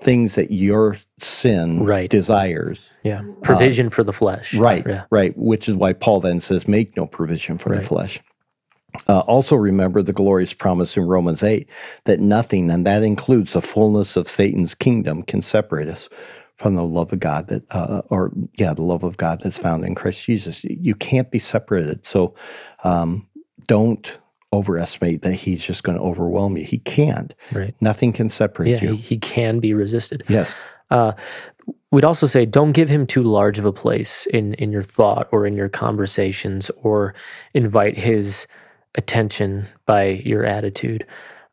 things 0.00 0.34
that 0.34 0.50
your 0.50 0.96
sin 1.18 1.84
Right. 1.84 2.10
desires. 2.10 2.80
Yeah. 3.02 3.22
Provision 3.42 3.90
for 3.90 4.02
the 4.02 4.12
flesh. 4.12 4.54
Right, 4.54 4.84
Yeah. 4.86 5.04
right. 5.10 5.36
Which 5.36 5.68
is 5.68 5.76
why 5.76 5.92
Paul 5.92 6.20
then 6.20 6.40
says, 6.40 6.66
make 6.66 6.96
no 6.96 7.06
provision 7.06 7.58
for 7.58 7.74
the 7.74 7.82
flesh. 7.82 8.20
Uh, 9.08 9.20
also, 9.20 9.54
remember 9.56 10.02
the 10.02 10.12
glorious 10.12 10.52
promise 10.52 10.96
in 10.96 11.04
Romans 11.04 11.42
8 11.42 11.68
that 12.06 12.18
nothing, 12.20 12.70
and 12.70 12.84
that 12.86 13.02
includes 13.02 13.52
the 13.52 13.62
fullness 13.62 14.16
of 14.16 14.28
Satan's 14.28 14.74
kingdom, 14.74 15.22
can 15.22 15.42
separate 15.42 15.86
us 15.88 16.08
from 16.56 16.74
the 16.74 16.84
love 16.84 17.12
of 17.12 17.20
God 17.20 17.46
that, 17.48 17.62
uh, 17.70 18.02
or 18.10 18.32
yeah, 18.58 18.74
the 18.74 18.82
love 18.82 19.04
of 19.04 19.16
God 19.16 19.40
that's 19.42 19.58
found 19.58 19.84
in 19.84 19.94
Christ 19.94 20.24
Jesus. 20.24 20.64
You 20.64 20.94
can't 20.94 21.30
be 21.30 21.38
separated. 21.38 22.06
So 22.06 22.34
um, 22.84 23.28
don't 23.66 24.18
overestimate 24.52 25.22
that 25.22 25.34
he's 25.34 25.64
just 25.64 25.82
going 25.84 25.96
to 25.96 26.02
overwhelm 26.04 26.56
you. 26.56 26.64
He 26.64 26.78
can't. 26.78 27.34
Right. 27.52 27.74
Nothing 27.80 28.12
can 28.12 28.28
separate 28.28 28.70
Yeah. 28.70 28.78
He, 28.78 28.86
you. 28.86 28.92
he 28.94 29.18
can 29.18 29.60
be 29.60 29.74
resisted. 29.74 30.24
Yes. 30.28 30.54
Uh, 30.90 31.12
we'd 31.92 32.04
also 32.04 32.26
say 32.26 32.44
don't 32.46 32.72
give 32.72 32.88
him 32.88 33.06
too 33.06 33.22
large 33.22 33.58
of 33.58 33.64
a 33.64 33.72
place 33.72 34.26
in 34.26 34.54
in 34.54 34.72
your 34.72 34.82
thought 34.82 35.28
or 35.30 35.46
in 35.46 35.54
your 35.54 35.68
conversations, 35.68 36.68
or 36.82 37.14
invite 37.54 37.96
his 37.96 38.46
attention 38.96 39.66
by 39.86 40.04
your 40.24 40.44
attitude. 40.44 41.06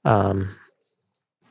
Um, 0.06 0.56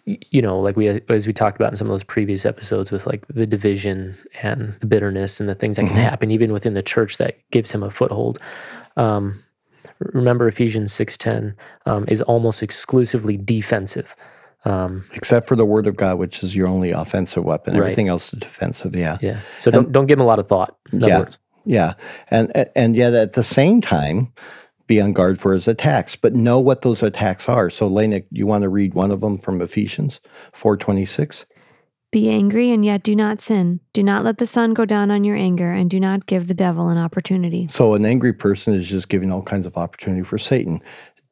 you 0.05 0.41
know, 0.43 0.59
like 0.59 0.77
we 0.77 0.89
as 0.89 1.27
we 1.29 1.33
talked 1.33 1.57
about 1.57 1.73
in 1.73 1.77
some 1.77 1.87
of 1.87 1.93
those 1.93 2.03
previous 2.05 2.45
episodes 2.45 2.91
with 2.91 3.07
like 3.07 3.25
the 3.29 3.47
division 3.47 4.17
and 4.43 4.75
the 4.81 4.87
bitterness 4.87 5.39
and 5.39 5.49
the 5.49 5.55
things 5.55 5.77
that 5.77 5.83
can 5.87 5.97
Mhm. 5.97 6.01
happen 6.03 6.31
even 6.33 6.53
within 6.53 6.75
the 6.75 6.83
church 6.83 7.19
that 7.19 7.37
gives 7.53 7.71
him 7.71 7.83
a 7.85 7.91
foothold. 7.91 8.39
Um, 8.97 9.43
remember 10.01 10.49
Ephesians 10.49 10.93
six 10.93 11.17
ten 11.17 11.57
um, 11.87 12.05
is 12.09 12.23
almost 12.23 12.63
exclusively 12.63 13.37
defensive. 13.37 14.15
Um, 14.65 15.05
Except 15.13 15.47
for 15.47 15.55
the 15.55 15.65
word 15.65 15.87
of 15.87 15.97
God, 15.97 16.19
which 16.19 16.43
is 16.43 16.57
your 16.57 16.67
only 16.67 16.91
offensive 16.91 17.45
weapon. 17.45 17.75
Right. 17.75 17.83
Everything 17.83 18.09
else 18.09 18.33
is 18.33 18.41
defensive. 18.41 18.97
Yeah. 18.97 19.19
yeah, 19.21 19.41
so 19.59 19.71
don't 19.71 19.93
don't 19.93 20.07
give 20.07 20.19
him 20.19 20.25
a 20.25 20.27
lot 20.27 20.39
of 20.39 20.49
thought. 20.49 20.77
Yeah. 20.93 21.21
words. 21.21 21.39
Yeah, 21.65 21.95
and 22.31 22.53
and 22.75 22.97
yet 22.97 23.15
at 23.15 23.35
the 23.35 23.43
same 23.43 23.81
time, 23.81 24.33
be 24.87 25.01
on 25.01 25.13
guard 25.13 25.41
for 25.41 25.53
his 25.53 25.67
attacks, 25.67 26.17
but 26.17 26.35
know 26.35 26.61
what 26.61 26.83
those 26.83 27.03
attacks 27.03 27.49
are. 27.49 27.71
So, 27.71 27.87
Lena, 27.87 28.23
you 28.31 28.47
want 28.47 28.63
to 28.63 28.69
read 28.69 28.95
one 28.95 29.11
of 29.11 29.21
them 29.21 29.39
from 29.39 29.61
Ephesians 29.61 30.21
four 30.53 30.77
twenty 30.77 31.05
six? 31.05 31.47
Be 32.17 32.31
angry 32.31 32.71
and 32.71 32.83
yet 32.83 33.03
do 33.03 33.15
not 33.15 33.43
sin. 33.43 33.81
Do 33.93 34.03
not 34.03 34.25
let 34.25 34.39
the 34.39 34.47
sun 34.47 34.73
go 34.73 34.87
down 34.87 35.11
on 35.11 35.23
your 35.23 35.37
anger, 35.37 35.71
and 35.71 35.91
do 35.91 36.01
not 36.01 36.25
give 36.25 36.47
the 36.47 36.55
devil 36.55 36.89
an 36.89 36.97
opportunity. 36.97 37.69
So, 37.69 37.93
an 37.93 38.07
angry 38.07 38.33
person 38.33 38.73
is 38.73 38.89
just 38.89 39.11
giving 39.11 39.31
all 39.31 39.43
kinds 39.43 39.67
of 39.67 39.77
opportunity 39.77 40.23
for 40.23 40.39
Satan. 40.39 40.81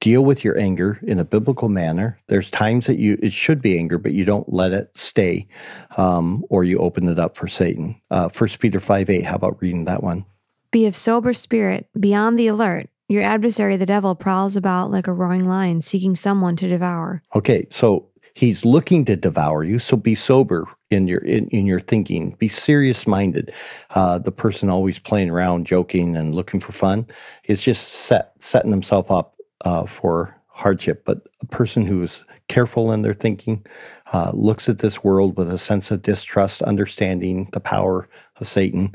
Deal 0.01 0.23
with 0.23 0.45
your 0.45 0.59
anger 0.59 1.01
in 1.03 1.19
a 1.19 1.25
biblical 1.25 1.71
manner. 1.71 2.21
There's 2.27 2.51
times 2.51 2.85
that 2.85 2.99
you 2.99 3.19
it 3.23 3.33
should 3.33 3.63
be 3.63 3.79
anger, 3.79 3.97
but 3.97 4.13
you 4.13 4.27
don't 4.27 4.53
let 4.53 4.73
it 4.73 4.91
stay, 4.95 5.49
um, 5.97 6.45
or 6.51 6.65
you 6.65 6.77
open 6.81 7.09
it 7.09 7.19
up 7.19 7.39
for 7.39 7.49
Satan. 7.49 7.99
Uh, 8.11 8.29
First 8.29 8.59
Peter 8.59 8.79
five 8.79 9.09
eight. 9.09 9.25
How 9.25 9.37
about 9.37 9.63
reading 9.63 9.87
that 9.87 10.03
one? 10.03 10.27
Be 10.71 10.85
of 10.85 10.97
sober 10.97 11.33
spirit, 11.33 11.89
be 11.99 12.15
on 12.15 12.37
the 12.37 12.49
alert. 12.49 12.91
Your 13.09 13.23
adversary, 13.23 13.79
the 13.79 13.87
devil, 13.87 14.15
prowls 14.15 14.55
about 14.55 14.91
like 14.91 15.07
a 15.07 15.15
roaring 15.15 15.49
lion, 15.49 15.81
seeking 15.81 16.15
someone 16.15 16.57
to 16.57 16.69
devour. 16.69 17.23
Okay, 17.35 17.69
so 17.71 18.11
he's 18.35 18.65
looking 18.65 19.05
to 19.05 19.17
devour 19.17 19.65
you. 19.65 19.79
So 19.79 19.97
be 19.97 20.15
sober 20.15 20.67
in 20.91 21.09
your 21.09 21.21
in, 21.21 21.49
in 21.49 21.67
your 21.67 21.81
thinking. 21.81 22.33
Be 22.33 22.49
serious 22.49 23.07
minded. 23.07 23.53
Uh, 23.91 24.19
the 24.19 24.33
person 24.33 24.69
always 24.69 24.99
playing 24.99 25.31
around, 25.31 25.67
joking, 25.67 26.17
and 26.17 26.35
looking 26.35 26.61
for 26.61 26.73
fun 26.73 27.07
is 27.45 27.63
just 27.63 27.89
set 27.89 28.33
setting 28.41 28.71
himself 28.71 29.11
up 29.11 29.37
uh, 29.65 29.87
for 29.87 30.37
hardship. 30.49 31.05
But 31.05 31.27
a 31.41 31.47
person 31.47 31.87
who 31.87 32.03
is 32.03 32.25
careful 32.49 32.93
in 32.93 33.03
their 33.03 33.15
thinking 33.15 33.65
uh, 34.13 34.33
looks 34.35 34.69
at 34.69 34.81
this 34.81 35.03
world 35.03 35.37
with 35.37 35.51
a 35.51 35.59
sense 35.59 35.91
of 35.91 36.03
distrust, 36.03 36.63
understanding 36.63 37.49
the 37.53 37.61
power 37.61 38.09
of 38.37 38.47
Satan. 38.47 38.95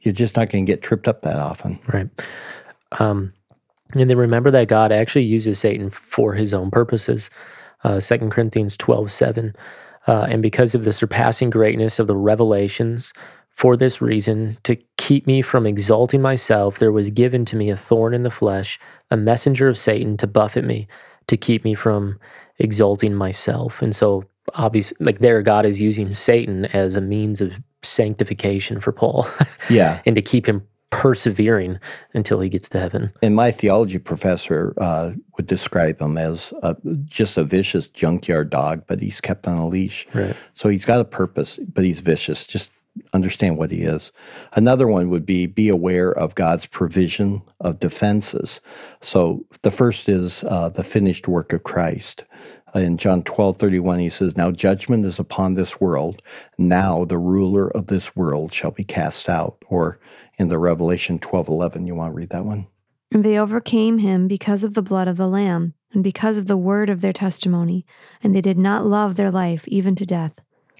You're 0.00 0.14
just 0.14 0.36
not 0.36 0.50
going 0.50 0.66
to 0.66 0.72
get 0.72 0.82
tripped 0.82 1.08
up 1.08 1.22
that 1.22 1.36
often. 1.36 1.78
Right. 1.86 2.08
Um, 2.98 3.32
and 3.92 4.10
then 4.10 4.18
remember 4.18 4.50
that 4.50 4.68
God 4.68 4.92
actually 4.92 5.24
uses 5.24 5.58
Satan 5.58 5.88
for 5.88 6.34
his 6.34 6.52
own 6.52 6.70
purposes. 6.70 7.30
Uh, 7.84 8.00
2 8.00 8.30
Corinthians 8.30 8.76
12 8.76 9.10
7. 9.12 9.54
Uh, 10.06 10.26
and 10.28 10.42
because 10.42 10.74
of 10.74 10.84
the 10.84 10.92
surpassing 10.92 11.50
greatness 11.50 11.98
of 11.98 12.06
the 12.06 12.16
revelations, 12.16 13.12
for 13.50 13.76
this 13.76 14.02
reason, 14.02 14.56
to 14.64 14.76
keep 14.96 15.26
me 15.26 15.40
from 15.40 15.64
exalting 15.66 16.20
myself, 16.20 16.78
there 16.78 16.92
was 16.92 17.10
given 17.10 17.44
to 17.46 17.56
me 17.56 17.70
a 17.70 17.76
thorn 17.76 18.12
in 18.12 18.24
the 18.24 18.30
flesh, 18.30 18.80
a 19.10 19.16
messenger 19.16 19.68
of 19.68 19.78
Satan 19.78 20.16
to 20.16 20.26
buffet 20.26 20.64
me, 20.64 20.88
to 21.28 21.36
keep 21.36 21.64
me 21.64 21.74
from 21.74 22.18
exalting 22.58 23.14
myself. 23.14 23.80
And 23.80 23.94
so, 23.94 24.24
obviously, 24.54 24.96
like 25.00 25.20
there, 25.20 25.40
God 25.40 25.64
is 25.64 25.80
using 25.80 26.12
Satan 26.12 26.64
as 26.66 26.96
a 26.96 27.00
means 27.00 27.40
of 27.40 27.60
sanctification 27.82 28.80
for 28.80 28.92
Paul 28.92 29.26
Yeah. 29.70 30.00
and 30.04 30.16
to 30.16 30.22
keep 30.22 30.46
him 30.46 30.66
persevering 31.00 31.78
until 32.14 32.40
he 32.40 32.48
gets 32.48 32.68
to 32.70 32.78
heaven. 32.78 33.12
And 33.22 33.34
my 33.34 33.50
theology 33.50 33.98
professor 33.98 34.74
uh, 34.78 35.12
would 35.36 35.46
describe 35.46 36.00
him 36.00 36.18
as 36.18 36.52
a, 36.62 36.76
just 37.04 37.36
a 37.36 37.44
vicious 37.44 37.86
junkyard 37.88 38.50
dog, 38.50 38.84
but 38.86 39.00
he's 39.00 39.20
kept 39.20 39.46
on 39.46 39.58
a 39.58 39.68
leash. 39.68 40.06
Right. 40.14 40.36
So 40.54 40.68
he's 40.68 40.84
got 40.84 41.00
a 41.00 41.04
purpose, 41.04 41.58
but 41.72 41.84
he's 41.84 42.00
vicious. 42.00 42.46
Just 42.46 42.70
understand 43.12 43.58
what 43.58 43.70
he 43.70 43.82
is. 43.82 44.12
Another 44.52 44.86
one 44.86 45.10
would 45.10 45.26
be 45.26 45.46
be 45.46 45.68
aware 45.68 46.12
of 46.12 46.34
God's 46.34 46.66
provision 46.66 47.42
of 47.60 47.80
defenses. 47.80 48.60
So 49.00 49.44
the 49.62 49.70
first 49.70 50.08
is 50.08 50.44
uh, 50.44 50.68
the 50.68 50.84
finished 50.84 51.26
work 51.26 51.52
of 51.52 51.64
Christ. 51.64 52.24
In 52.74 52.96
John 52.96 53.22
12, 53.22 53.56
31, 53.56 54.00
he 54.00 54.08
says, 54.08 54.36
Now 54.36 54.50
judgment 54.50 55.06
is 55.06 55.20
upon 55.20 55.54
this 55.54 55.80
world. 55.80 56.20
Now 56.58 57.04
the 57.04 57.18
ruler 57.18 57.70
of 57.70 57.86
this 57.86 58.16
world 58.16 58.52
shall 58.52 58.72
be 58.72 58.84
cast 58.84 59.28
out. 59.28 59.62
Or 59.68 60.00
in 60.38 60.48
the 60.48 60.58
Revelation 60.58 61.18
12, 61.20 61.48
11, 61.48 61.86
you 61.86 61.94
want 61.94 62.12
to 62.12 62.16
read 62.16 62.30
that 62.30 62.44
one? 62.44 62.66
And 63.12 63.24
they 63.24 63.38
overcame 63.38 63.98
him 63.98 64.26
because 64.26 64.64
of 64.64 64.74
the 64.74 64.82
blood 64.82 65.06
of 65.06 65.16
the 65.16 65.28
Lamb, 65.28 65.74
and 65.92 66.02
because 66.02 66.36
of 66.36 66.48
the 66.48 66.56
word 66.56 66.90
of 66.90 67.00
their 67.00 67.12
testimony, 67.12 67.86
and 68.22 68.34
they 68.34 68.40
did 68.40 68.58
not 68.58 68.84
love 68.84 69.14
their 69.14 69.30
life 69.30 69.68
even 69.68 69.94
to 69.94 70.04
death. 70.04 70.32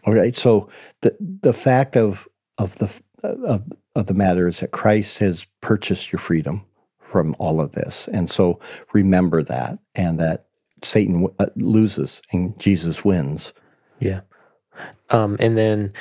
All 0.05 0.13
right. 0.13 0.37
So 0.37 0.69
the 1.03 1.17
the 1.21 1.53
fact 1.53 1.97
of 1.97 2.29
of 2.59 2.77
the 2.79 2.91
of, 3.23 3.63
of 3.95 4.07
the 4.07 4.15
matter 4.15 4.49
is 4.49 4.61
that 4.61 4.73
Christ 4.73 5.19
has 5.19 5.47
purchased 5.61 6.13
your 6.13 6.19
freedom 6.19 6.67
from 6.99 7.37
all 7.39 7.61
of 7.61 7.73
this, 7.73 8.09
and 8.09 8.29
so 8.29 8.59
remember 8.93 9.45
that, 9.45 9.79
and 9.95 10.19
that 10.19 10.47
Satan 10.85 11.29
uh, 11.39 11.47
loses 11.57 12.23
and 12.33 12.59
Jesus 12.59 13.05
wins. 13.05 13.53
Yeah. 14.01 14.21
Um, 15.11 15.37
and 15.39 15.57
then 15.57 15.93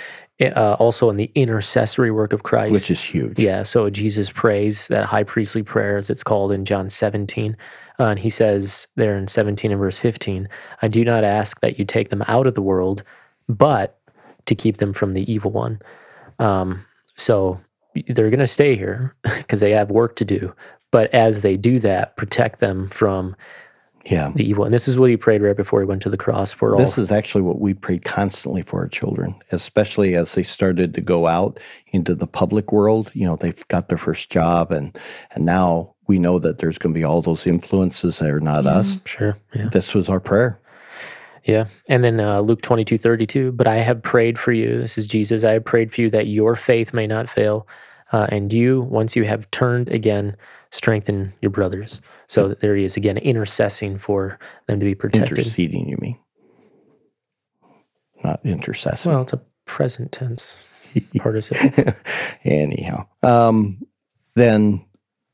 uh, 0.41 0.75
also 0.79 1.09
in 1.09 1.17
the 1.17 1.31
intercessory 1.35 2.11
work 2.11 2.33
of 2.33 2.43
Christ. 2.43 2.73
which 2.73 2.91
is 2.91 3.01
huge. 3.01 3.39
Yeah, 3.39 3.63
so 3.63 3.89
Jesus 3.89 4.29
prays 4.31 4.87
that 4.87 5.05
high 5.05 5.23
priestly 5.23 5.63
prayer, 5.63 5.97
as 5.97 6.09
it's 6.09 6.23
called 6.23 6.51
in 6.51 6.65
John 6.65 6.89
17. 6.89 7.55
Uh, 7.99 8.03
and 8.05 8.19
he 8.19 8.29
says 8.29 8.87
there 8.95 9.17
in 9.17 9.27
17 9.27 9.71
and 9.71 9.79
verse 9.79 9.97
15, 9.99 10.49
I 10.81 10.87
do 10.87 11.05
not 11.05 11.23
ask 11.23 11.61
that 11.61 11.77
you 11.77 11.85
take 11.85 12.09
them 12.09 12.23
out 12.27 12.47
of 12.47 12.55
the 12.55 12.61
world, 12.61 13.03
but 13.47 13.99
to 14.45 14.55
keep 14.55 14.77
them 14.77 14.93
from 14.93 15.13
the 15.13 15.31
evil 15.31 15.51
one. 15.51 15.79
Um, 16.39 16.85
so 17.15 17.61
they're 18.07 18.29
going 18.29 18.39
to 18.39 18.47
stay 18.47 18.75
here 18.75 19.15
because 19.23 19.59
they 19.59 19.71
have 19.71 19.91
work 19.91 20.15
to 20.17 20.25
do. 20.25 20.53
But 20.91 21.13
as 21.13 21.41
they 21.41 21.57
do 21.57 21.79
that, 21.79 22.17
protect 22.17 22.59
them 22.59 22.87
from 22.87 23.35
Yeah. 24.05 24.31
the 24.35 24.47
evil. 24.47 24.65
And 24.65 24.73
this 24.73 24.87
is 24.87 24.99
what 24.99 25.09
he 25.09 25.17
prayed 25.17 25.41
right 25.41 25.55
before 25.55 25.79
he 25.79 25.85
went 25.85 26.01
to 26.01 26.09
the 26.09 26.17
cross 26.17 26.51
for 26.51 26.73
all. 26.73 26.77
This 26.77 26.97
is 26.97 27.11
actually 27.11 27.41
what 27.41 27.59
we 27.59 27.73
prayed 27.73 28.03
constantly 28.03 28.61
for 28.61 28.79
our 28.79 28.89
children, 28.89 29.35
especially 29.51 30.15
as 30.15 30.35
they 30.35 30.43
started 30.43 30.93
to 30.95 31.01
go 31.01 31.27
out 31.27 31.59
into 31.87 32.13
the 32.13 32.27
public 32.27 32.71
world. 32.71 33.11
You 33.13 33.25
know, 33.25 33.35
they've 33.37 33.67
got 33.69 33.87
their 33.87 33.97
first 33.97 34.29
job, 34.29 34.71
and 34.71 34.97
and 35.31 35.45
now 35.45 35.93
we 36.07 36.19
know 36.19 36.39
that 36.39 36.59
there's 36.59 36.77
going 36.77 36.93
to 36.93 36.99
be 36.99 37.03
all 37.03 37.21
those 37.21 37.47
influences 37.47 38.19
that 38.19 38.29
are 38.29 38.41
not 38.41 38.65
us. 38.65 38.97
sure. 39.05 39.37
Yeah. 39.53 39.69
This 39.69 39.93
was 39.93 40.09
our 40.09 40.19
prayer. 40.19 40.59
Yeah. 41.43 41.67
And 41.89 42.03
then 42.03 42.19
uh, 42.19 42.39
Luke 42.41 42.61
22, 42.61 42.97
32, 42.97 43.51
but 43.51 43.67
I 43.67 43.77
have 43.77 44.01
prayed 44.01 44.39
for 44.39 44.51
you. 44.53 44.77
This 44.77 44.97
is 44.97 45.07
Jesus. 45.07 45.43
I 45.43 45.51
have 45.51 45.65
prayed 45.65 45.93
for 45.93 46.01
you 46.01 46.09
that 46.09 46.27
your 46.27 46.55
faith 46.55 46.93
may 46.93 47.05
not 47.07 47.29
fail. 47.29 47.67
Uh, 48.11 48.27
and 48.29 48.53
you, 48.53 48.81
once 48.81 49.15
you 49.15 49.23
have 49.23 49.49
turned 49.51 49.89
again, 49.89 50.37
strengthen 50.73 51.31
your 51.39 51.51
brothers. 51.51 52.01
So 52.27 52.47
that 52.47 52.59
there 52.59 52.75
he 52.75 52.83
is 52.83 52.97
again, 52.97 53.17
intercessing 53.17 53.99
for 53.99 54.39
them 54.67 54.79
to 54.79 54.85
be 54.85 54.95
protected. 54.95 55.37
Interceding, 55.37 55.87
you 55.87 55.97
mean? 56.01 56.19
Not 58.23 58.43
intercessing. 58.43 59.05
Well, 59.05 59.21
it's 59.21 59.33
a 59.33 59.41
present 59.65 60.11
tense 60.11 60.57
participle. 61.17 61.93
Anyhow, 62.43 63.07
um, 63.21 63.85
then 64.35 64.83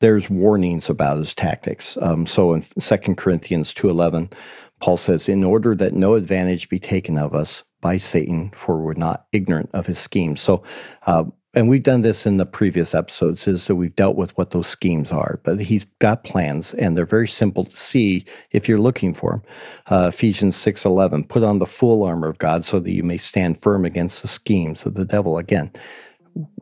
there's 0.00 0.28
warnings 0.28 0.90
about 0.90 1.18
his 1.18 1.34
tactics. 1.34 1.96
Um, 2.02 2.26
so 2.26 2.52
in 2.52 2.62
2 2.78 2.96
Corinthians 3.14 3.72
2.11, 3.72 4.32
Paul 4.80 4.98
says, 4.98 5.28
In 5.28 5.42
order 5.42 5.74
that 5.74 5.94
no 5.94 6.14
advantage 6.14 6.68
be 6.68 6.78
taken 6.78 7.16
of 7.16 7.34
us 7.34 7.62
by 7.80 7.96
Satan, 7.96 8.50
for 8.50 8.78
we're 8.78 8.92
not 8.92 9.26
ignorant 9.32 9.70
of 9.72 9.86
his 9.86 9.98
schemes. 9.98 10.42
So, 10.42 10.62
uh, 11.06 11.24
and 11.52 11.68
we've 11.68 11.82
done 11.82 12.02
this 12.02 12.26
in 12.26 12.36
the 12.36 12.46
previous 12.46 12.94
episodes, 12.94 13.48
is 13.48 13.66
that 13.66 13.74
we've 13.74 13.96
dealt 13.96 14.14
with 14.14 14.36
what 14.38 14.50
those 14.50 14.68
schemes 14.68 15.10
are. 15.10 15.40
But 15.42 15.60
he's 15.60 15.84
got 15.98 16.22
plans, 16.22 16.74
and 16.74 16.96
they're 16.96 17.06
very 17.06 17.26
simple 17.26 17.64
to 17.64 17.76
see 17.76 18.24
if 18.52 18.68
you're 18.68 18.78
looking 18.78 19.14
for 19.14 19.32
them. 19.32 19.42
Uh, 19.86 20.10
Ephesians 20.12 20.56
6.11, 20.56 21.28
put 21.28 21.42
on 21.42 21.58
the 21.58 21.66
full 21.66 22.04
armor 22.04 22.28
of 22.28 22.38
God 22.38 22.64
so 22.64 22.78
that 22.78 22.92
you 22.92 23.02
may 23.02 23.16
stand 23.16 23.60
firm 23.60 23.84
against 23.84 24.22
the 24.22 24.28
schemes 24.28 24.86
of 24.86 24.94
the 24.94 25.04
devil. 25.04 25.38
Again, 25.38 25.72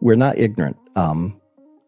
we're 0.00 0.16
not 0.16 0.38
ignorant. 0.38 0.78
Um, 0.96 1.38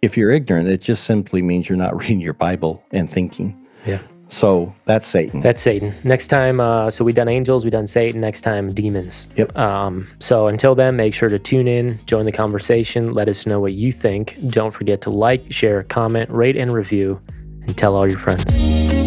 if 0.02 0.16
you're 0.16 0.30
ignorant, 0.30 0.68
it 0.68 0.82
just 0.82 1.04
simply 1.04 1.40
means 1.40 1.68
you're 1.68 1.78
not 1.78 1.96
reading 2.00 2.20
your 2.20 2.34
Bible 2.34 2.84
and 2.90 3.08
thinking. 3.08 3.66
Yeah. 3.86 4.00
So 4.30 4.72
that's 4.84 5.08
Satan. 5.08 5.40
That's 5.40 5.60
Satan. 5.60 5.92
Next 6.04 6.28
time, 6.28 6.60
uh, 6.60 6.90
so 6.90 7.04
we 7.04 7.12
done 7.12 7.28
angels, 7.28 7.64
we 7.64 7.70
done 7.70 7.86
Satan. 7.86 8.20
Next 8.20 8.42
time, 8.42 8.72
demons. 8.72 9.28
Yep. 9.36 9.56
Um, 9.58 10.06
so 10.20 10.46
until 10.46 10.74
then, 10.74 10.96
make 10.96 11.14
sure 11.14 11.28
to 11.28 11.38
tune 11.38 11.68
in, 11.68 11.98
join 12.06 12.24
the 12.24 12.32
conversation, 12.32 13.12
let 13.12 13.28
us 13.28 13.46
know 13.46 13.60
what 13.60 13.72
you 13.72 13.92
think. 13.92 14.36
Don't 14.48 14.72
forget 14.72 15.00
to 15.02 15.10
like, 15.10 15.52
share, 15.52 15.82
comment, 15.84 16.30
rate, 16.30 16.56
and 16.56 16.72
review, 16.72 17.20
and 17.62 17.76
tell 17.76 17.96
all 17.96 18.08
your 18.08 18.18
friends. 18.18 18.99